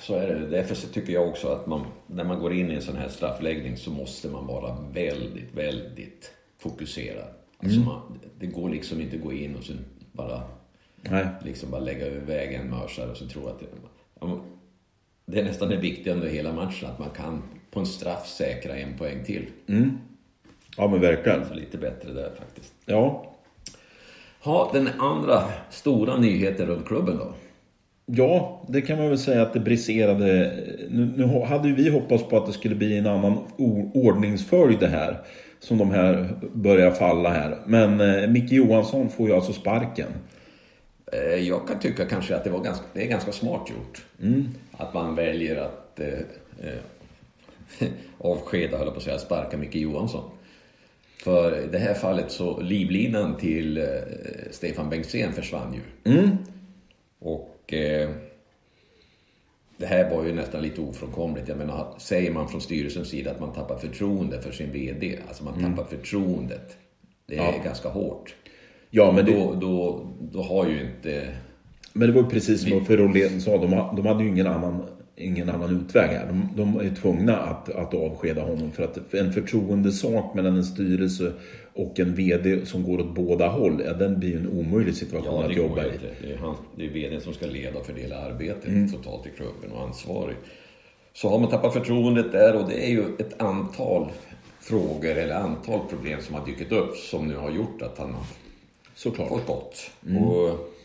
så 0.00 0.14
är 0.14 0.28
det. 0.28 0.46
Därför 0.46 0.92
tycker 0.92 1.12
jag 1.12 1.28
också 1.28 1.48
att 1.48 1.66
man, 1.66 1.86
när 2.06 2.24
man 2.24 2.38
går 2.38 2.52
in 2.52 2.70
i 2.70 2.74
en 2.74 2.82
sån 2.82 2.96
här 2.96 3.08
straffläggning 3.08 3.76
så 3.76 3.90
måste 3.90 4.28
man 4.28 4.46
vara 4.46 4.76
väldigt, 4.92 5.54
väldigt 5.54 6.32
fokuserad. 6.58 7.28
Alltså 7.58 7.80
man, 7.80 8.18
det 8.38 8.46
går 8.46 8.70
liksom 8.70 9.00
inte 9.00 9.16
att 9.16 9.22
gå 9.22 9.32
in 9.32 9.56
och 9.56 9.64
sen 9.64 9.78
bara, 10.12 10.42
Nej. 11.02 11.26
liksom 11.44 11.70
bara 11.70 11.80
lägga 11.80 12.06
över 12.06 12.20
vägen 12.20 12.70
mörsar 12.70 13.10
och 13.10 13.16
så 13.16 13.26
tro 13.26 13.46
att 13.48 13.60
det, 13.60 13.66
det 15.26 15.40
är 15.40 15.44
nästan 15.44 15.68
det 15.68 15.76
viktiga 15.76 16.14
under 16.14 16.28
hela 16.28 16.52
matchen, 16.52 16.90
att 16.90 16.98
man 16.98 17.10
kan 17.10 17.42
på 17.70 17.80
en 17.80 17.86
straff 17.86 18.26
säkra 18.28 18.76
en 18.76 18.98
poäng 18.98 19.24
till. 19.24 19.46
Ja 20.76 20.88
men 20.88 21.00
verkligen. 21.00 21.44
Så 21.48 21.54
lite 21.54 21.78
bättre 21.78 22.12
där 22.12 22.30
faktiskt. 22.38 22.72
Ja. 22.86 23.32
Ha, 24.42 24.70
den 24.72 24.88
andra 24.98 25.42
stora 25.70 26.16
nyheten 26.16 26.66
runt 26.66 26.86
klubben 26.86 27.18
då? 27.18 27.32
Ja, 28.06 28.62
det 28.68 28.80
kan 28.80 28.98
man 28.98 29.08
väl 29.08 29.18
säga 29.18 29.42
att 29.42 29.52
det 29.52 29.60
briserade. 29.60 30.52
Nu, 30.90 31.12
nu 31.16 31.26
hade 31.44 31.68
ju 31.68 31.74
vi 31.74 31.90
hoppats 31.90 32.24
på 32.24 32.36
att 32.36 32.46
det 32.46 32.52
skulle 32.52 32.74
bli 32.74 32.98
en 32.98 33.06
annan 33.06 33.38
ordningsföljd 33.94 34.80
det 34.80 34.88
här. 34.88 35.20
Som 35.60 35.78
de 35.78 35.90
här 35.90 36.28
börjar 36.52 36.90
falla 36.90 37.30
här. 37.30 37.58
Men 37.66 38.00
eh, 38.00 38.28
Micke 38.28 38.52
Johansson 38.52 39.08
får 39.08 39.28
ju 39.28 39.34
alltså 39.34 39.52
sparken. 39.52 40.08
Eh, 41.12 41.34
Jag 41.48 41.68
kan 41.68 41.78
tycka 41.78 42.04
kanske 42.04 42.36
att 42.36 42.44
det, 42.44 42.50
var 42.50 42.60
ganska, 42.60 42.84
det 42.92 43.02
är 43.02 43.08
ganska 43.08 43.32
smart 43.32 43.70
gjort. 43.70 44.04
Att 44.72 44.94
man 44.94 45.14
väljer 45.14 45.56
att 45.56 46.00
eh, 46.00 46.18
eh, 46.68 47.88
avskeda, 48.18 48.76
höll 48.76 48.86
jag 48.86 48.94
på 48.94 48.98
att 48.98 49.04
säga, 49.04 49.18
sparka 49.18 49.56
Micke 49.56 49.74
Johansson. 49.74 50.30
För 51.22 51.64
i 51.64 51.66
det 51.72 51.78
här 51.78 51.94
fallet 51.94 52.30
så 52.30 52.60
livlinan 52.60 53.36
till 53.36 53.78
eh, 53.78 53.84
Stefan 54.50 54.90
Bengtzén 54.90 55.32
försvann 55.32 55.74
ju. 55.74 55.80
Och 57.18 57.74
eh, 57.74 58.10
det 59.76 59.86
här 59.86 60.10
var 60.10 60.24
ju 60.24 60.32
nästan 60.32 60.62
lite 60.62 60.80
ofrånkomligt. 60.80 61.48
Jag 61.48 61.58
menar, 61.58 61.94
säger 61.98 62.30
man 62.30 62.48
från 62.48 62.60
styrelsens 62.60 63.08
sida 63.08 63.30
att 63.30 63.40
man 63.40 63.52
tappar 63.52 63.78
förtroende 63.78 64.40
för 64.42 64.52
sin 64.52 64.72
VD, 64.72 65.18
alltså 65.28 65.44
man 65.44 65.60
tappar 65.64 65.84
förtroendet. 65.84 66.76
Det 67.26 67.36
är 67.36 67.42
Ja. 67.42 67.54
ganska 67.64 67.88
hårt. 67.88 68.34
Ja, 68.90 69.12
men 69.12 69.24
det, 69.24 69.32
Då, 69.32 69.54
då, 69.54 70.06
då 70.32 70.42
har 70.42 70.66
ju 70.68 70.80
inte... 70.80 71.28
men 71.92 72.08
det 72.08 72.14
var 72.14 72.22
ju 72.22 72.28
precis 72.28 72.68
som 72.70 72.84
för 72.84 72.96
Rolén 72.96 73.40
sa. 73.40 73.50
De, 73.56 73.70
de 73.96 74.06
hade 74.06 74.24
ju 74.24 74.28
ingen 74.30 74.46
annan, 74.46 74.84
ingen 75.16 75.50
annan 75.50 75.80
utväg 75.80 76.10
här. 76.10 76.26
De, 76.26 76.48
de 76.56 76.80
är 76.80 76.94
tvungna 76.94 77.36
att, 77.36 77.68
att 77.68 77.94
avskeda 77.94 78.42
honom. 78.42 78.72
För 78.72 78.82
att 78.82 79.14
en 79.14 79.32
förtroendesak 79.32 80.34
mellan 80.34 80.56
en 80.56 80.64
styrelse 80.64 81.32
och 81.74 82.00
en 82.00 82.14
VD 82.14 82.66
som 82.66 82.82
går 82.82 83.00
åt 83.00 83.14
båda 83.14 83.48
håll. 83.48 83.82
Ja, 83.86 83.92
den 83.92 84.18
blir 84.18 84.36
en 84.36 84.48
omöjlig 84.48 84.94
situation 84.94 85.40
Ja, 85.40 85.46
att 85.46 85.56
jobba 85.56 85.84
i. 85.84 85.90
Det 86.22 86.32
är, 86.32 86.36
han, 86.36 86.54
det 86.76 86.84
är 86.84 86.88
vdn 86.88 87.20
som 87.20 87.32
ska 87.34 87.46
leda 87.46 87.78
och 87.78 87.86
fördela 87.86 88.16
arbetet 88.18 88.92
totalt 88.92 89.26
i 89.26 89.30
klubben 89.30 89.72
och 89.72 89.82
ansvarig. 89.82 90.36
Så 91.12 91.28
har 91.28 91.38
man 91.38 91.50
tappat 91.50 91.72
förtroendet 91.72 92.32
där 92.32 92.56
och 92.56 92.68
det 92.68 92.86
är 92.86 92.90
ju 92.90 93.04
ett 93.18 93.42
antal 93.42 94.10
frågor 94.60 95.10
eller 95.10 95.34
antal 95.34 95.80
problem 95.90 96.20
som 96.22 96.34
har 96.34 96.46
dykt 96.46 96.72
upp 96.72 96.96
som 96.96 97.28
nu 97.28 97.36
har 97.36 97.50
gjort 97.50 97.82
att 97.82 97.98
han 97.98 98.12
har 98.12 98.24
Såklart. 98.94 99.28
fått 99.28 99.46
gått. 99.46 99.90
Och 100.20 100.75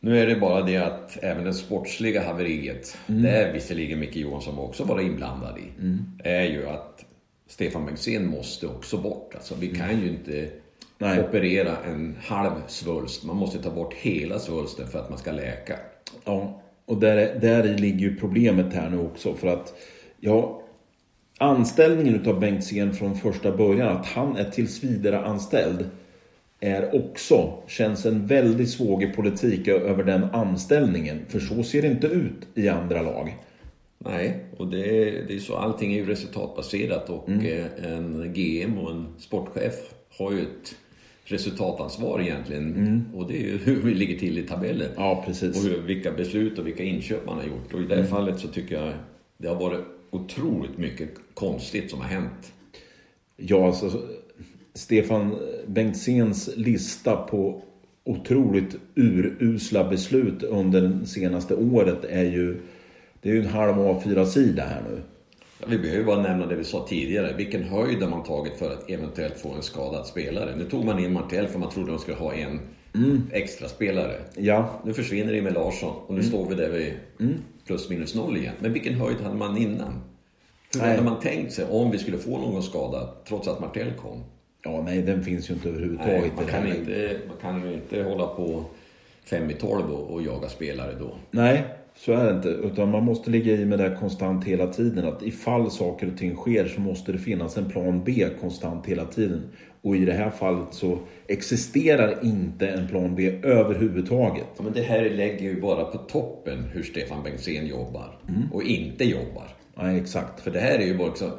nu 0.00 0.18
är 0.18 0.26
det 0.26 0.36
bara 0.36 0.62
det 0.62 0.76
att 0.76 1.18
även 1.22 1.44
det 1.44 1.54
sportsliga 1.54 2.24
haveriet, 2.24 2.98
där 3.06 3.52
visserligen 3.52 3.98
Micke 3.98 4.16
Johansson 4.16 4.58
också 4.58 4.84
var 4.84 5.00
inblandad 5.00 5.58
i, 5.58 5.72
är 6.24 6.42
ju 6.42 6.68
att 6.68 7.04
Stefan 7.46 7.86
Bengtzén 7.86 8.26
måste 8.26 8.66
också 8.66 8.98
bort. 8.98 9.34
Alltså 9.34 9.54
vi 9.54 9.68
kan 9.68 10.00
ju 10.00 10.08
inte 10.08 10.48
Nej. 10.98 11.20
operera 11.20 11.76
en 11.86 12.16
halv 12.22 12.50
svulst. 12.66 13.24
Man 13.24 13.36
måste 13.36 13.62
ta 13.62 13.70
bort 13.70 13.94
hela 13.94 14.38
svulsten 14.38 14.86
för 14.86 14.98
att 14.98 15.10
man 15.10 15.18
ska 15.18 15.32
läka. 15.32 15.76
Ja, 16.24 16.62
och 16.84 17.00
där, 17.00 17.38
där 17.40 17.78
ligger 17.78 17.98
ju 17.98 18.16
problemet 18.16 18.74
här 18.74 18.90
nu 18.90 18.98
också. 18.98 19.34
För 19.34 19.48
att, 19.48 19.74
ja, 20.20 20.62
anställningen 21.38 22.14
utav 22.14 22.40
Bengtzén 22.40 22.94
från 22.94 23.16
första 23.16 23.56
början, 23.56 23.96
att 23.96 24.06
han 24.06 24.36
är 24.36 24.50
tills 24.50 24.84
vidare 24.84 25.20
anställd 25.20 25.90
är 26.60 26.94
också, 26.94 27.62
känns 27.66 28.06
en 28.06 28.26
väldigt 28.26 28.70
svåger 28.70 29.12
politik 29.12 29.68
över 29.68 30.04
den 30.04 30.24
anställningen. 30.24 31.18
För 31.28 31.40
så 31.40 31.62
ser 31.62 31.82
det 31.82 31.88
inte 31.88 32.06
ut 32.06 32.48
i 32.54 32.68
andra 32.68 33.02
lag. 33.02 33.36
Nej, 33.98 34.44
och 34.56 34.66
det 34.66 35.10
det 35.28 35.34
är 35.34 35.38
så. 35.38 35.56
Allting 35.56 35.92
är 35.92 35.96
ju 35.96 36.06
resultatbaserat 36.06 37.10
och 37.10 37.28
eh, 37.28 37.66
en 37.82 38.32
GM 38.34 38.78
och 38.78 38.90
en 38.90 39.06
sportchef 39.18 39.74
har 40.18 40.32
ju 40.32 40.40
ett 40.40 40.74
resultatansvar 41.24 42.20
egentligen. 42.20 43.04
Och 43.14 43.28
det 43.28 43.36
är 43.36 43.42
ju 43.42 43.58
hur 43.64 43.82
vi 43.82 43.94
ligger 43.94 44.18
till 44.18 44.38
i 44.38 44.42
tabellen. 44.42 44.88
Ja, 44.96 45.24
precis. 45.26 45.56
Och 45.56 45.70
hur, 45.70 45.80
vilka 45.80 46.12
beslut 46.12 46.58
och 46.58 46.66
vilka 46.66 46.82
inköp 46.82 47.26
man 47.26 47.36
har 47.36 47.44
gjort. 47.44 47.74
Och 47.74 47.80
i 47.80 47.84
det 47.84 47.96
här 47.96 48.04
fallet 48.04 48.38
så 48.38 48.48
tycker 48.48 48.74
jag 48.74 48.94
det 49.38 49.48
har 49.48 49.56
varit 49.56 49.80
otroligt 50.10 50.78
mycket 50.78 51.10
konstigt 51.34 51.90
som 51.90 52.00
har 52.00 52.08
hänt. 52.08 52.52
Ja, 53.36 53.66
alltså, 53.66 54.02
Stefan 54.80 55.36
Bengtzéns 55.66 56.50
lista 56.56 57.16
på 57.16 57.62
otroligt 58.04 58.76
urusla 58.94 59.84
beslut 59.88 60.42
under 60.42 60.80
det 60.80 61.06
senaste 61.06 61.54
året 61.54 62.04
är 62.04 62.24
ju... 62.24 62.60
Det 63.22 63.30
är 63.30 63.34
ju 63.34 63.40
en 63.40 63.46
halv 63.46 63.74
A4-sida 63.74 64.62
här 64.62 64.82
nu. 64.90 65.00
Ja, 65.60 65.66
Vi 65.68 65.78
behöver 65.78 66.04
bara 66.04 66.22
nämna 66.22 66.46
det 66.46 66.56
vi 66.56 66.64
sa 66.64 66.86
tidigare. 66.88 67.34
Vilken 67.36 67.62
höjd 67.62 68.02
har 68.02 68.10
man 68.10 68.24
tagit 68.24 68.58
för 68.58 68.72
att 68.72 68.90
eventuellt 68.90 69.38
få 69.38 69.52
en 69.52 69.62
skadad 69.62 70.06
spelare? 70.06 70.56
Nu 70.56 70.64
tog 70.64 70.84
man 70.84 70.98
in 70.98 71.12
Martell 71.12 71.46
för 71.46 71.58
man 71.58 71.70
trodde 71.70 71.90
de 71.90 71.98
skulle 71.98 72.16
ha 72.16 72.34
en 72.34 72.60
extra 73.30 73.68
spelare. 73.68 74.16
Ja, 74.36 74.80
Nu 74.84 74.92
försvinner 74.92 75.34
Emil 75.34 75.54
Larsson 75.54 75.96
och 76.06 76.14
nu 76.14 76.22
står 76.22 76.48
vi 76.48 76.54
där 76.54 76.70
vid 76.70 76.92
plus 77.66 77.90
minus 77.90 78.14
noll 78.14 78.36
igen. 78.36 78.54
Men 78.58 78.72
vilken 78.72 78.94
höjd 78.94 79.20
hade 79.20 79.36
man 79.36 79.56
innan? 79.56 80.00
Hur 80.74 80.80
Nej. 80.80 80.90
hade 80.90 81.02
man 81.02 81.20
tänkt 81.20 81.52
sig 81.52 81.64
om 81.70 81.90
vi 81.90 81.98
skulle 81.98 82.18
få 82.18 82.38
någon 82.38 82.62
skada 82.62 83.14
trots 83.28 83.48
att 83.48 83.60
Martell 83.60 83.92
kom? 83.92 84.24
Ja 84.62 84.82
nej, 84.82 85.02
den 85.02 85.24
finns 85.24 85.50
ju 85.50 85.54
inte 85.54 85.68
överhuvudtaget. 85.68 86.20
Nej, 86.20 86.32
man, 86.36 86.46
kan 86.46 86.66
inte, 86.66 87.20
man 87.28 87.36
kan 87.36 87.68
ju 87.68 87.74
inte 87.74 88.02
hålla 88.02 88.26
på 88.26 88.64
fem 89.24 89.50
i 89.50 89.54
tolv 89.54 89.92
och, 89.92 90.14
och 90.14 90.22
jaga 90.22 90.48
spelare 90.48 90.94
då. 90.98 91.14
Nej, 91.30 91.64
så 91.96 92.12
är 92.12 92.24
det 92.24 92.36
inte. 92.36 92.48
Utan 92.48 92.90
man 92.90 93.04
måste 93.04 93.30
ligga 93.30 93.52
i 93.52 93.64
med 93.64 93.78
det 93.78 93.96
konstant 94.00 94.44
hela 94.44 94.66
tiden. 94.66 95.04
Att 95.04 95.22
ifall 95.22 95.70
saker 95.70 96.12
och 96.12 96.18
ting 96.18 96.36
sker 96.36 96.66
så 96.66 96.80
måste 96.80 97.12
det 97.12 97.18
finnas 97.18 97.56
en 97.56 97.70
plan 97.70 98.04
B 98.04 98.26
konstant 98.40 98.86
hela 98.86 99.04
tiden. 99.04 99.42
Och 99.82 99.96
i 99.96 100.04
det 100.04 100.12
här 100.12 100.30
fallet 100.30 100.68
så 100.70 100.98
existerar 101.26 102.24
inte 102.24 102.68
en 102.68 102.88
plan 102.88 103.14
B 103.14 103.40
överhuvudtaget. 103.42 104.46
Ja, 104.56 104.62
men 104.62 104.72
det 104.72 104.82
här 104.82 105.10
lägger 105.10 105.42
ju 105.42 105.60
bara 105.60 105.84
på 105.84 105.98
toppen 105.98 106.64
hur 106.72 106.82
Stefan 106.82 107.22
Bengtzén 107.22 107.66
jobbar 107.66 108.18
och 108.52 108.62
inte 108.62 109.04
jobbar. 109.04 109.59
Nej, 109.82 110.00
exakt. 110.00 110.40
För 110.40 110.50
det 110.50 110.60
här 110.60 110.78
är 110.78 110.86
ju 110.86 111.00
också, 111.00 111.38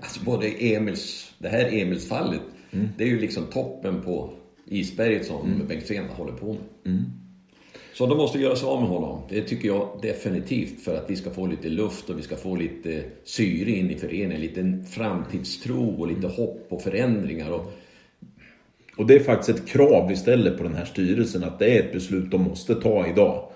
alltså 0.00 0.24
både 0.24 0.48
Emils, 0.48 1.34
det 1.38 1.48
här 1.48 1.72
Emils-fallet, 1.72 2.40
det 2.96 3.04
är 3.04 3.08
ju 3.08 3.20
liksom 3.20 3.44
toppen 3.44 4.02
på 4.02 4.30
isberget 4.66 5.26
som 5.26 5.62
Bengtzén 5.68 6.04
håller 6.08 6.32
på 6.32 6.46
med. 6.46 7.04
Så 7.94 8.06
de 8.06 8.18
måste 8.18 8.38
göra 8.38 8.56
sig 8.56 8.68
av 8.68 8.80
med 8.80 8.90
honom. 8.90 9.22
Det 9.28 9.42
tycker 9.42 9.68
jag 9.68 9.98
definitivt 10.02 10.80
för 10.80 10.96
att 10.96 11.10
vi 11.10 11.16
ska 11.16 11.30
få 11.30 11.46
lite 11.46 11.68
luft 11.68 12.10
och 12.10 12.18
vi 12.18 12.22
ska 12.22 12.36
få 12.36 12.56
lite 12.56 13.02
syre 13.24 13.70
in 13.70 13.90
i 13.90 13.98
föreningen. 13.98 14.40
Lite 14.40 14.84
framtidstro 14.90 16.00
och 16.00 16.08
lite 16.08 16.26
hopp 16.26 16.66
och 16.68 16.82
förändringar. 16.82 17.50
Och, 17.50 17.72
Och 18.96 19.06
det 19.06 19.14
är 19.14 19.20
faktiskt 19.20 19.58
ett 19.58 19.68
krav 19.68 20.08
vi 20.08 20.16
ställer 20.16 20.56
på 20.56 20.62
den 20.62 20.74
här 20.74 20.84
styrelsen. 20.84 21.44
Att 21.44 21.58
det 21.58 21.76
är 21.76 21.82
ett 21.82 21.92
beslut 21.92 22.30
de 22.30 22.42
måste 22.42 22.74
ta 22.74 23.06
idag. 23.06 23.48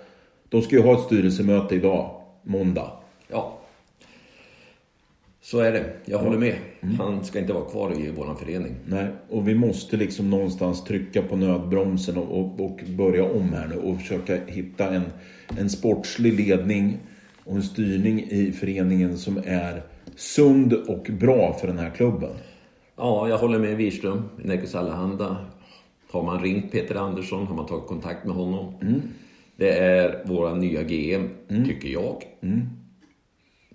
De 0.49 0.63
ska 0.63 0.77
ju 0.77 0.83
ha 0.83 0.95
ett 0.95 1.05
styrelsemöte 1.05 1.75
idag, 1.75 2.23
måndag. 2.43 2.93
ja, 3.29 3.62
så 5.43 5.61
är 5.61 5.73
det. 5.73 5.93
Jag 6.05 6.19
håller 6.19 6.39
med. 6.39 6.57
Han 6.99 7.25
ska 7.25 7.39
inte 7.39 7.53
vara 7.53 7.65
kvar 7.65 8.01
i 8.01 8.11
vår 8.17 8.35
förening. 8.35 8.75
Nej, 8.87 9.07
och 9.29 9.49
vi 9.49 9.55
måste 9.55 9.97
liksom 9.97 10.31
någonstans 10.31 10.85
trycka 10.85 11.23
på 11.23 11.37
nödbromsen 11.37 12.17
och, 12.17 12.41
och, 12.41 12.61
och 12.61 12.81
börja 12.89 13.25
om 13.25 13.53
här 13.53 13.67
nu 13.69 13.77
och 13.77 13.99
försöka 13.99 14.45
hitta 14.47 14.95
en, 14.95 15.03
en 15.59 15.71
sportslig 15.71 16.41
ledning 16.41 16.99
och 17.45 17.57
en 17.57 17.63
styrning 17.63 18.21
i 18.21 18.53
föreningen 18.53 19.19
som 19.19 19.39
är 19.47 19.83
sund 20.17 20.73
och 20.73 21.11
bra 21.21 21.57
för 21.61 21.67
den 21.67 21.79
här 21.79 21.91
klubben. 21.91 22.31
Ja, 22.97 23.29
jag 23.29 23.39
håller 23.39 23.59
med 23.59 23.77
Wirström. 23.77 24.23
Nekes 24.37 24.75
Allehanda 24.75 25.37
Har 26.11 26.23
man 26.23 26.43
ringt 26.43 26.73
Peter 26.73 26.95
Andersson? 26.95 27.47
Har 27.47 27.57
man 27.57 27.67
tagit 27.67 27.87
kontakt 27.87 28.25
med 28.25 28.35
honom? 28.35 28.75
Mm. 28.83 29.01
Det 29.57 29.79
är 29.79 30.25
våra 30.25 30.55
nya 30.55 30.83
GM, 30.83 31.29
tycker 31.67 31.89
jag. 31.89 32.23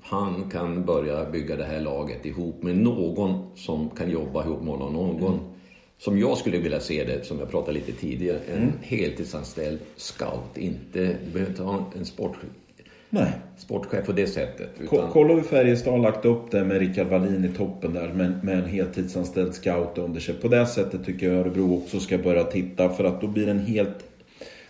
Han 0.09 0.49
kan 0.51 0.85
börja 0.85 1.25
bygga 1.29 1.55
det 1.55 1.63
här 1.63 1.79
laget 1.79 2.25
ihop 2.25 2.63
med 2.63 2.77
någon 2.77 3.47
som 3.55 3.89
kan 3.89 4.11
jobba 4.11 4.45
ihop 4.45 4.61
med 4.61 4.73
honom. 4.73 4.93
Någon 4.93 5.39
som 5.97 6.19
jag 6.19 6.37
skulle 6.37 6.57
vilja 6.57 6.79
se 6.79 7.03
det, 7.03 7.25
som 7.25 7.39
jag 7.39 7.51
pratade 7.51 7.73
lite 7.73 7.91
tidigare, 7.91 8.39
en 8.55 8.73
heltidsanställd 8.81 9.79
scout. 9.95 10.57
Inte, 10.57 10.99
du 10.99 11.31
behöver 11.33 11.51
inte 11.51 11.63
ha 11.63 11.91
en 11.99 12.05
sport, 12.05 12.35
Nej. 13.09 13.31
sportchef 13.57 14.05
på 14.05 14.11
det 14.11 14.27
sättet. 14.27 14.69
Utan, 14.79 15.09
Kolla 15.11 15.33
hur 15.33 15.41
Färjestad 15.41 15.93
har 15.93 15.99
lagt 15.99 16.25
upp 16.25 16.51
det 16.51 16.63
med 16.63 16.79
Rickard 16.79 17.07
Wallin 17.07 17.45
i 17.45 17.57
toppen 17.57 17.93
där 17.93 18.13
med, 18.13 18.43
med 18.43 18.57
en 18.57 18.65
heltidsanställd 18.65 19.53
scout 19.53 19.97
under 19.97 20.19
sig. 20.19 20.35
På 20.35 20.47
det 20.47 20.65
sättet 20.65 21.05
tycker 21.05 21.27
jag 21.27 21.35
Örebro 21.35 21.77
också 21.77 21.99
ska 21.99 22.17
börja 22.17 22.43
titta 22.43 22.89
för 22.89 23.03
att 23.03 23.21
då 23.21 23.27
blir 23.27 23.45
det 23.45 23.51
en 23.51 23.65
helt... 23.65 24.03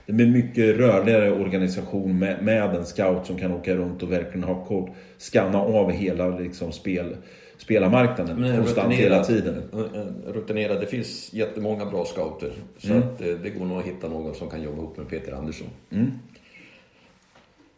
Det 0.08 0.14
blir 0.14 0.28
mycket 0.28 0.78
rörligare 0.78 1.32
organisation 1.32 2.20
med, 2.20 2.44
med 2.44 2.76
en 2.76 2.86
scout 2.86 3.26
som 3.26 3.38
kan 3.38 3.52
åka 3.52 3.76
runt 3.76 4.04
och 4.04 4.12
verkligen 4.12 4.44
ha 4.44 4.66
koll, 4.66 4.90
skanna 5.18 5.58
av 5.60 5.92
hela 5.92 6.28
liksom, 6.40 6.72
spel, 6.72 7.16
spelarmarknaden 7.58 8.42
Men 8.42 8.58
konstant 8.58 8.94
hela 8.94 9.24
tiden. 9.24 9.64
eh, 9.74 10.32
Rutinerad. 10.34 10.80
Det 10.82 10.86
finns 10.88 11.34
jättemånga 11.34 11.86
bra 11.86 12.06
scouter. 12.06 12.52
Så 12.78 12.88
Mm. 12.88 13.00
att 13.04 13.22
eh, 13.22 13.28
det 13.28 13.50
går 13.50 13.66
nog 13.66 13.80
att 13.80 13.86
hitta 13.86 14.08
någon 14.10 14.36
som 14.36 14.50
kan 14.50 14.62
jobba 14.64 14.78
ihop 14.78 14.98
med 14.98 15.10
Peter 15.10 15.32
Andersson. 15.32 15.68
Mm. 15.92 16.12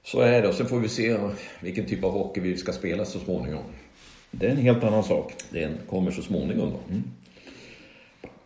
Så 0.03 0.19
är 0.21 0.41
det. 0.41 0.47
Och 0.47 0.53
sen 0.53 0.65
får 0.65 0.79
vi 0.79 0.89
se 0.89 1.17
vilken 1.61 1.85
typ 1.85 2.03
av 2.03 2.11
hockey 2.11 2.41
vi 2.41 2.57
ska 2.57 2.71
spela 2.71 3.05
så 3.05 3.19
småningom. 3.19 3.63
Det 4.31 4.45
är 4.47 4.51
en 4.51 4.57
helt 4.57 4.83
annan 4.83 5.03
sak. 5.03 5.33
Den 5.49 5.71
kommer 5.89 6.11
så 6.11 6.21
småningom 6.21 6.69
då. 6.71 6.79
Mm. 6.89 7.03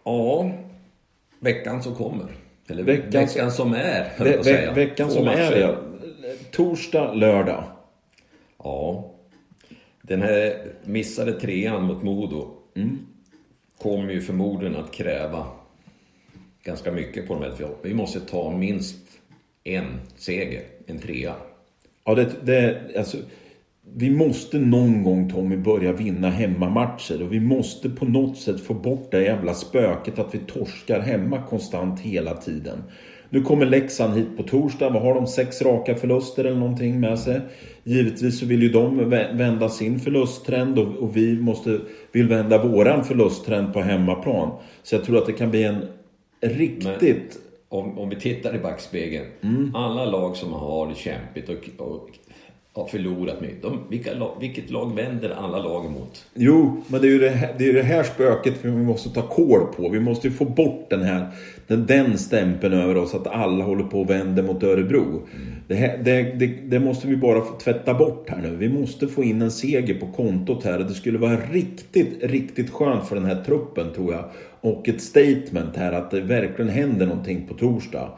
Ja, 0.03 0.51
veckan 1.39 1.83
som 1.83 1.95
kommer. 1.95 2.27
Eller 2.67 2.83
Veckan- 2.83 3.11
veckan, 3.11 3.51
som 3.51 3.73
är, 3.73 4.03
höll 4.15 4.27
jag 4.27 4.43
Ve, 4.43 4.51
ve, 4.65 4.71
veckan 4.71 5.07
Två 5.09 5.15
som 5.15 5.25
matcher. 5.25 5.39
är 5.51 5.59
ja. 5.61 5.75
Torsdag, 6.51 7.13
lördag. 7.13 7.63
Ja. 8.63 9.09
Den 10.01 10.21
här 10.21 10.65
missade 10.83 11.31
trean 11.39 11.83
mot 11.83 12.03
Modo 12.03 12.51
kommer 13.81 14.13
ju 14.13 14.21
förmodligen 14.21 14.75
att 14.75 14.91
kräva 14.91 15.47
ganska 16.63 16.91
mycket 16.91 17.27
på 17.27 17.33
de 17.33 17.55
för 17.55 17.75
Vi 17.83 17.93
måste 17.93 18.19
ta 18.19 18.51
minst 18.51 18.97
en 19.63 19.99
seger, 20.15 20.61
en 20.87 20.99
trea. 20.99 21.35
Ja, 22.03 22.15
det, 22.15 22.29
det, 22.43 22.81
alltså, 22.97 23.17
vi 23.95 24.09
måste 24.09 24.59
någon 24.59 25.03
gång 25.03 25.29
Tommy 25.29 25.57
börja 25.57 25.93
vinna 25.93 26.29
hemmamatcher 26.29 27.21
och 27.23 27.33
vi 27.33 27.39
måste 27.39 27.89
på 27.89 28.05
något 28.05 28.37
sätt 28.37 28.61
få 28.61 28.73
bort 28.73 29.11
det 29.11 29.23
jävla 29.23 29.53
spöket 29.53 30.19
att 30.19 30.35
vi 30.35 30.39
torskar 30.39 30.99
hemma 30.99 31.41
konstant 31.41 31.99
hela 31.99 32.33
tiden. 32.33 32.83
Nu 33.29 33.41
kommer 33.41 33.65
Leksand 33.65 34.13
hit 34.17 34.37
på 34.37 34.43
torsdag. 34.43 34.89
Vad 34.89 35.01
har 35.01 35.13
de? 35.13 35.27
Sex 35.27 35.61
raka 35.61 35.95
förluster 35.95 36.45
eller 36.45 36.59
någonting 36.59 36.99
med 36.99 37.19
sig. 37.19 37.41
Givetvis 37.83 38.39
så 38.39 38.45
vill 38.45 38.63
ju 38.63 38.69
de 38.69 39.01
vä- 39.01 39.37
vända 39.37 39.69
sin 39.69 39.99
förlusttrend 39.99 40.79
och, 40.79 40.87
och 40.87 41.17
vi 41.17 41.39
måste, 41.39 41.79
vill 42.11 42.27
vända 42.27 42.63
våran 42.63 43.03
förlusttrend 43.03 43.73
på 43.73 43.81
hemmaplan. 43.81 44.51
Så 44.83 44.95
jag 44.95 45.03
tror 45.03 45.17
att 45.17 45.25
det 45.25 45.33
kan 45.33 45.51
bli 45.51 45.63
en 45.63 45.85
riktigt... 46.41 47.39
Om, 47.69 47.99
om 47.99 48.09
vi 48.09 48.15
tittar 48.15 48.55
i 48.55 48.59
backspegeln. 48.59 49.25
Mm. 49.41 49.75
Alla 49.75 50.05
lag 50.05 50.35
som 50.35 50.53
har 50.53 50.87
det 50.87 50.95
kämpigt 50.95 51.49
och, 51.49 51.87
och 51.87 52.09
har 52.75 52.87
förlorat 52.87 53.41
mycket. 53.41 53.61
De, 53.61 53.79
vilka, 53.89 54.13
lag- 54.13 54.37
vilket 54.39 54.69
lag 54.69 54.95
vänder 54.95 55.29
alla 55.29 55.57
lag 55.57 55.85
emot? 55.85 56.25
Jo, 56.33 56.83
men 56.87 57.01
det 57.01 57.07
är 57.07 57.11
ju 57.11 57.19
det 57.19 57.29
här, 57.29 57.55
det, 57.57 57.69
är 57.69 57.73
det 57.73 57.83
här 57.83 58.03
spöket 58.03 58.53
vi 58.61 58.71
måste 58.71 59.09
ta 59.09 59.21
koll 59.21 59.65
på. 59.65 59.89
Vi 59.89 59.99
måste 59.99 60.27
ju 60.27 60.33
få 60.33 60.45
bort 60.45 60.89
den 60.89 61.01
här 61.01 61.27
den, 61.67 61.85
den 61.85 62.17
stämpeln 62.17 62.73
över 62.73 62.97
oss 62.97 63.13
att 63.13 63.27
alla 63.27 63.63
håller 63.63 63.83
på 63.83 64.01
och 64.01 64.09
vänder 64.09 64.43
mot 64.43 64.63
Örebro. 64.63 65.21
Det, 65.67 65.75
här, 65.75 65.97
det, 66.03 66.23
det, 66.63 66.79
måste 66.79 67.07
vi 67.07 67.15
bara 67.15 67.41
tvätta 67.41 67.93
bort 67.93 68.29
här 68.29 68.41
nu. 68.41 68.55
Vi 68.55 68.69
måste 68.69 69.07
få 69.07 69.23
in 69.23 69.41
en 69.41 69.51
seger 69.51 69.99
på 69.99 70.07
kontot 70.07 70.63
här. 70.63 70.79
Det 70.79 70.93
skulle 70.93 71.17
vara 71.17 71.37
riktigt, 71.37 72.23
riktigt 72.23 72.69
skönt 72.69 73.07
för 73.07 73.15
den 73.15 73.25
här 73.25 73.43
truppen 73.43 73.93
tror 73.93 74.13
jag. 74.13 74.25
Och 74.61 74.89
ett 74.89 75.01
statement 75.01 75.75
här 75.75 75.91
att 75.91 76.11
det 76.11 76.21
verkligen 76.21 76.71
händer 76.71 77.05
någonting 77.05 77.47
på 77.47 77.53
torsdag. 77.53 78.09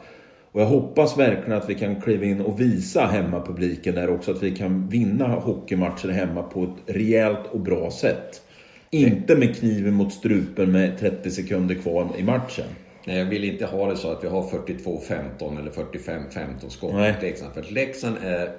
Och 0.56 0.62
jag 0.62 0.66
hoppas 0.66 1.18
verkligen 1.18 1.52
att 1.52 1.70
vi 1.70 1.74
kan 1.74 2.00
kliva 2.00 2.24
in 2.24 2.40
och 2.40 2.60
visa 2.60 3.06
hemmapubliken 3.06 3.94
där 3.94 4.10
också 4.10 4.30
att 4.30 4.42
vi 4.42 4.56
kan 4.56 4.88
vinna 4.88 5.28
hockeymatcher 5.28 6.08
hemma 6.08 6.42
på 6.42 6.64
ett 6.64 6.94
rejält 6.96 7.46
och 7.50 7.60
bra 7.60 7.90
sätt. 7.90 8.42
Inte 8.90 9.36
med 9.36 9.56
kniven 9.56 9.94
mot 9.94 10.12
strupen 10.12 10.72
med 10.72 10.98
30 10.98 11.30
sekunder 11.30 11.74
kvar 11.74 12.08
i 12.18 12.22
matchen. 12.22 12.64
Nej, 13.06 13.18
jag 13.18 13.24
vill 13.24 13.44
inte 13.44 13.66
ha 13.66 13.90
det 13.90 13.96
så 13.96 14.10
att 14.12 14.24
vi 14.24 14.28
har 14.28 14.42
42-15 14.42 15.60
eller 15.60 15.70
45-15 15.70 16.68
skott 16.68 16.92
mot 16.92 17.22
Leksand. 17.22 17.52
För 17.52 17.60
att 17.60 17.70
Leksand 17.70 18.16
är 18.24 18.50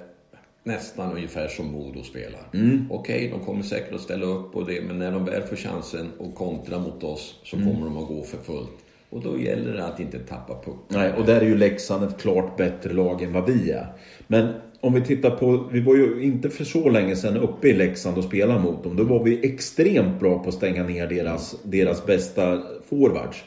nästan 0.64 1.12
ungefär 1.12 1.48
som 1.48 1.66
Modo 1.72 2.02
spelar. 2.02 2.40
Mm. 2.54 2.86
Okej, 2.90 3.28
de 3.32 3.44
kommer 3.44 3.62
säkert 3.62 3.94
att 3.94 4.00
ställa 4.00 4.26
upp 4.26 4.52
på 4.52 4.62
det, 4.62 4.80
men 4.80 4.98
när 4.98 5.12
de 5.12 5.24
väl 5.24 5.42
får 5.42 5.56
chansen 5.56 6.12
att 6.20 6.34
kontra 6.34 6.78
mot 6.78 7.04
oss 7.04 7.40
så 7.44 7.56
Mm. 7.56 7.68
kommer 7.68 7.86
de 7.86 7.98
att 7.98 8.08
gå 8.08 8.22
för 8.22 8.38
fullt. 8.38 8.84
Och 9.10 9.22
då 9.22 9.40
gäller 9.40 9.74
det 9.74 9.84
att 9.84 10.00
inte 10.00 10.18
tappa 10.18 10.54
pucken. 10.54 10.98
Nej, 10.98 11.12
och 11.12 11.26
där 11.26 11.40
är 11.40 11.44
ju 11.44 11.56
Leksand 11.56 12.04
ett 12.04 12.20
klart 12.20 12.56
bättre 12.56 12.92
lag 12.92 13.22
än 13.22 13.32
vad 13.32 13.46
vi 13.46 13.70
är. 13.70 13.86
Men 14.26 14.52
om 14.80 14.92
vi 14.92 15.00
tittar 15.00 15.30
på, 15.30 15.68
vi 15.72 15.80
var 15.80 15.96
ju 15.96 16.22
inte 16.22 16.50
för 16.50 16.64
så 16.64 16.88
länge 16.90 17.16
sedan 17.16 17.36
uppe 17.36 17.68
i 17.68 17.74
Leksand 17.74 18.18
och 18.18 18.24
spelade 18.24 18.60
mot 18.60 18.84
dem. 18.84 18.96
Då 18.96 19.04
var 19.04 19.24
vi 19.24 19.46
extremt 19.46 20.20
bra 20.20 20.38
på 20.38 20.48
att 20.48 20.54
stänga 20.54 20.82
ner 20.82 21.06
deras, 21.06 21.56
deras 21.62 22.06
bästa 22.06 22.62
forwards. 22.88 23.44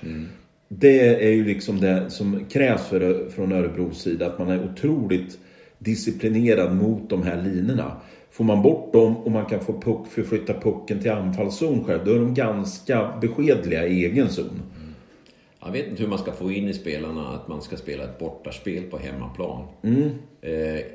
Det 0.67 1.25
är 1.25 1.31
ju 1.31 1.45
liksom 1.45 1.79
det 1.79 2.09
som 2.09 2.45
krävs 2.49 2.81
för, 2.81 3.29
från 3.29 3.51
Örebros 3.51 4.01
sida, 4.01 4.27
att 4.27 4.39
man 4.39 4.49
är 4.49 4.71
otroligt 4.71 5.39
disciplinerad 5.79 6.75
mot 6.75 7.09
de 7.09 7.23
här 7.23 7.41
linorna. 7.43 7.91
Får 8.31 8.43
man 8.43 8.61
bort 8.61 8.93
dem 8.93 9.17
och 9.17 9.31
man 9.31 9.45
kan 9.45 9.59
få 9.59 9.81
puck, 9.81 10.07
förflytta 10.09 10.53
pucken 10.53 10.99
till 10.99 11.11
anfallszon 11.11 11.83
själv, 11.83 11.99
då 12.05 12.11
är 12.11 12.19
de 12.19 12.33
ganska 12.33 13.11
beskedliga 13.21 13.87
i 13.87 14.05
egen 14.05 14.29
zon. 14.29 14.61
Jag 15.63 15.71
vet 15.71 15.87
inte 15.87 16.01
hur 16.01 16.09
man 16.09 16.19
ska 16.19 16.31
få 16.31 16.51
in 16.51 16.67
i 16.67 16.73
spelarna 16.73 17.27
att 17.27 17.47
man 17.47 17.61
ska 17.61 17.77
spela 17.77 18.03
ett 18.03 18.19
bortaspel 18.19 18.83
på 18.83 18.97
hemmaplan. 18.97 19.67
Eh, 20.41 20.85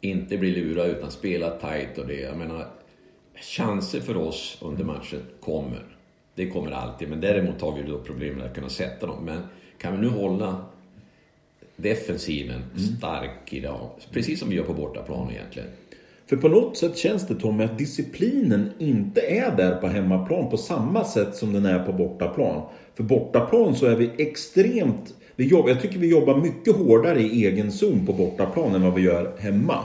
inte 0.00 0.38
bli 0.38 0.50
lurad 0.50 0.90
utan 0.90 1.10
spela 1.10 1.50
tight 1.50 1.98
och 1.98 2.06
det. 2.06 2.20
Jag 2.20 2.36
menar, 2.36 2.66
chanser 3.34 4.00
för 4.00 4.16
oss 4.16 4.58
under 4.62 4.84
matchen 4.84 5.20
kommer. 5.40 5.96
Det 6.34 6.50
kommer 6.50 6.70
alltid, 6.70 7.08
men 7.08 7.20
däremot 7.20 7.60
har 7.60 7.76
vi 7.76 7.82
då 7.82 7.98
problem 7.98 8.34
med 8.34 8.46
att 8.46 8.54
kunna 8.54 8.68
sätta 8.68 9.06
dem. 9.06 9.24
Men 9.24 9.40
kan 9.78 9.92
vi 9.92 9.98
nu 9.98 10.08
hålla 10.08 10.64
defensiven 11.76 12.62
stark 12.98 13.52
idag, 13.52 13.90
precis 14.10 14.40
som 14.40 14.48
vi 14.48 14.56
gör 14.56 14.64
på 14.64 14.74
bortaplan 14.74 15.30
egentligen. 15.30 15.68
För 16.26 16.36
på 16.36 16.48
något 16.48 16.76
sätt 16.76 16.96
känns 16.96 17.26
det 17.26 17.34
Tommy 17.34 17.64
att 17.64 17.78
disciplinen 17.78 18.70
inte 18.78 19.20
är 19.20 19.56
där 19.56 19.76
på 19.76 19.86
hemmaplan 19.86 20.50
på 20.50 20.56
samma 20.56 21.04
sätt 21.04 21.36
som 21.36 21.52
den 21.52 21.66
är 21.66 21.78
på 21.78 21.92
bortaplan. 21.92 22.62
För 22.94 23.02
bortaplan 23.02 23.74
så 23.74 23.86
är 23.86 23.96
vi 23.96 24.10
extremt... 24.18 25.14
Vi 25.36 25.46
jobbar, 25.46 25.68
jag 25.68 25.80
tycker 25.82 25.98
vi 25.98 26.10
jobbar 26.10 26.36
mycket 26.36 26.76
hårdare 26.76 27.20
i 27.20 27.46
egen 27.46 27.72
zon 27.72 28.06
på 28.06 28.12
bortaplan 28.12 28.74
än 28.74 28.82
vad 28.82 28.94
vi 28.94 29.02
gör 29.02 29.32
hemma. 29.38 29.84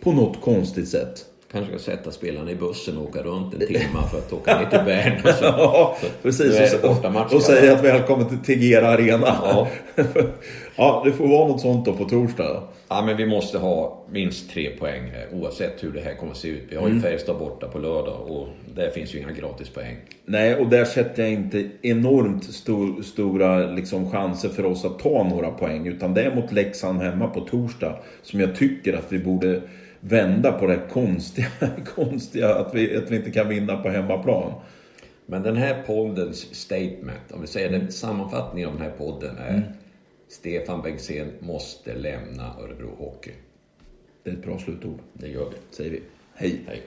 På 0.00 0.12
något 0.12 0.40
konstigt 0.40 0.88
sätt. 0.88 1.24
Kanske 1.52 1.78
ska 1.78 1.90
sätta 1.90 2.10
spelarna 2.10 2.50
i 2.50 2.54
bussen 2.54 2.98
och 2.98 3.04
åka 3.04 3.22
runt 3.22 3.54
en 3.54 3.60
timme 3.66 3.80
för 4.10 4.18
att 4.18 4.32
åka 4.32 4.58
ner 4.60 4.66
till 4.70 4.78
Bern. 4.84 5.12
och 5.24 5.28
så- 5.34 5.44
Ja, 5.44 5.96
precis. 6.22 6.74
Och, 6.82 7.34
och 7.34 7.42
säger 7.42 7.72
att 7.72 7.84
välkommen 7.84 8.28
till 8.28 8.38
Tegera 8.38 8.88
Arena. 8.88 9.26
Ja. 9.42 9.68
ja, 10.76 11.02
det 11.04 11.12
får 11.12 11.28
vara 11.28 11.48
något 11.48 11.60
sånt 11.60 11.84
då 11.84 11.92
på 11.92 12.04
torsdag. 12.04 12.62
Ja, 12.88 13.02
men 13.06 13.16
vi 13.16 13.26
måste 13.26 13.58
ha 13.58 14.04
minst 14.10 14.50
tre 14.50 14.70
poäng 14.70 15.02
här, 15.12 15.26
oavsett 15.32 15.84
hur 15.84 15.92
det 15.92 16.00
här 16.00 16.14
kommer 16.14 16.32
att 16.32 16.38
se 16.38 16.48
ut. 16.48 16.62
Vi 16.70 16.76
har 16.76 16.88
ju 16.88 17.00
Färjestad 17.00 17.38
borta 17.38 17.68
på 17.68 17.78
lördag 17.78 18.20
och 18.30 18.48
där 18.74 18.90
finns 18.90 19.14
ju 19.14 19.18
inga 19.18 19.32
gratispoäng. 19.32 19.96
Nej, 20.24 20.54
och 20.56 20.66
där 20.66 20.84
sätter 20.84 21.22
jag 21.22 21.32
inte 21.32 21.68
enormt 21.82 22.44
stor, 22.44 23.02
stora 23.02 23.58
liksom, 23.70 24.10
chanser 24.10 24.48
för 24.48 24.64
oss 24.64 24.84
att 24.84 24.98
ta 24.98 25.22
några 25.30 25.50
poäng. 25.50 25.86
Utan 25.86 26.14
det 26.14 26.22
är 26.22 26.34
mot 26.34 26.52
Leksand 26.52 27.02
hemma 27.02 27.26
på 27.28 27.40
torsdag 27.40 27.96
som 28.22 28.40
jag 28.40 28.56
tycker 28.56 28.92
att 28.98 29.12
vi 29.12 29.18
borde 29.18 29.60
vända 30.00 30.52
på 30.52 30.66
det 30.66 30.80
konstiga, 30.90 31.48
konstiga 31.94 32.54
att, 32.54 32.74
vi, 32.74 32.96
att 32.96 33.10
vi 33.10 33.16
inte 33.16 33.30
kan 33.30 33.48
vinna 33.48 33.76
på 33.76 33.88
hemmaplan. 33.88 34.52
Men 35.26 35.42
den 35.42 35.56
här 35.56 35.82
poddens 35.82 36.54
statement, 36.54 37.32
om 37.32 37.40
vi 37.40 37.46
säger 37.46 37.70
den 37.70 37.92
sammanfattningen 37.92 38.68
av 38.68 38.74
den 38.76 38.84
här 38.84 38.96
podden 38.98 39.36
är 39.38 39.72
Stefan 40.28 40.82
Bengtzén 40.82 41.32
måste 41.40 41.94
lämna 41.94 42.54
Örebro 42.60 42.94
Hockey. 42.98 43.32
Det 44.22 44.30
är 44.30 44.34
ett 44.34 44.42
bra 44.44 44.58
slutord, 44.58 44.98
Det 45.12 45.28
gör 45.28 45.50
vi. 45.50 45.76
säger 45.76 45.90
vi. 45.90 46.02
Hej! 46.34 46.60
Hej. 46.66 46.82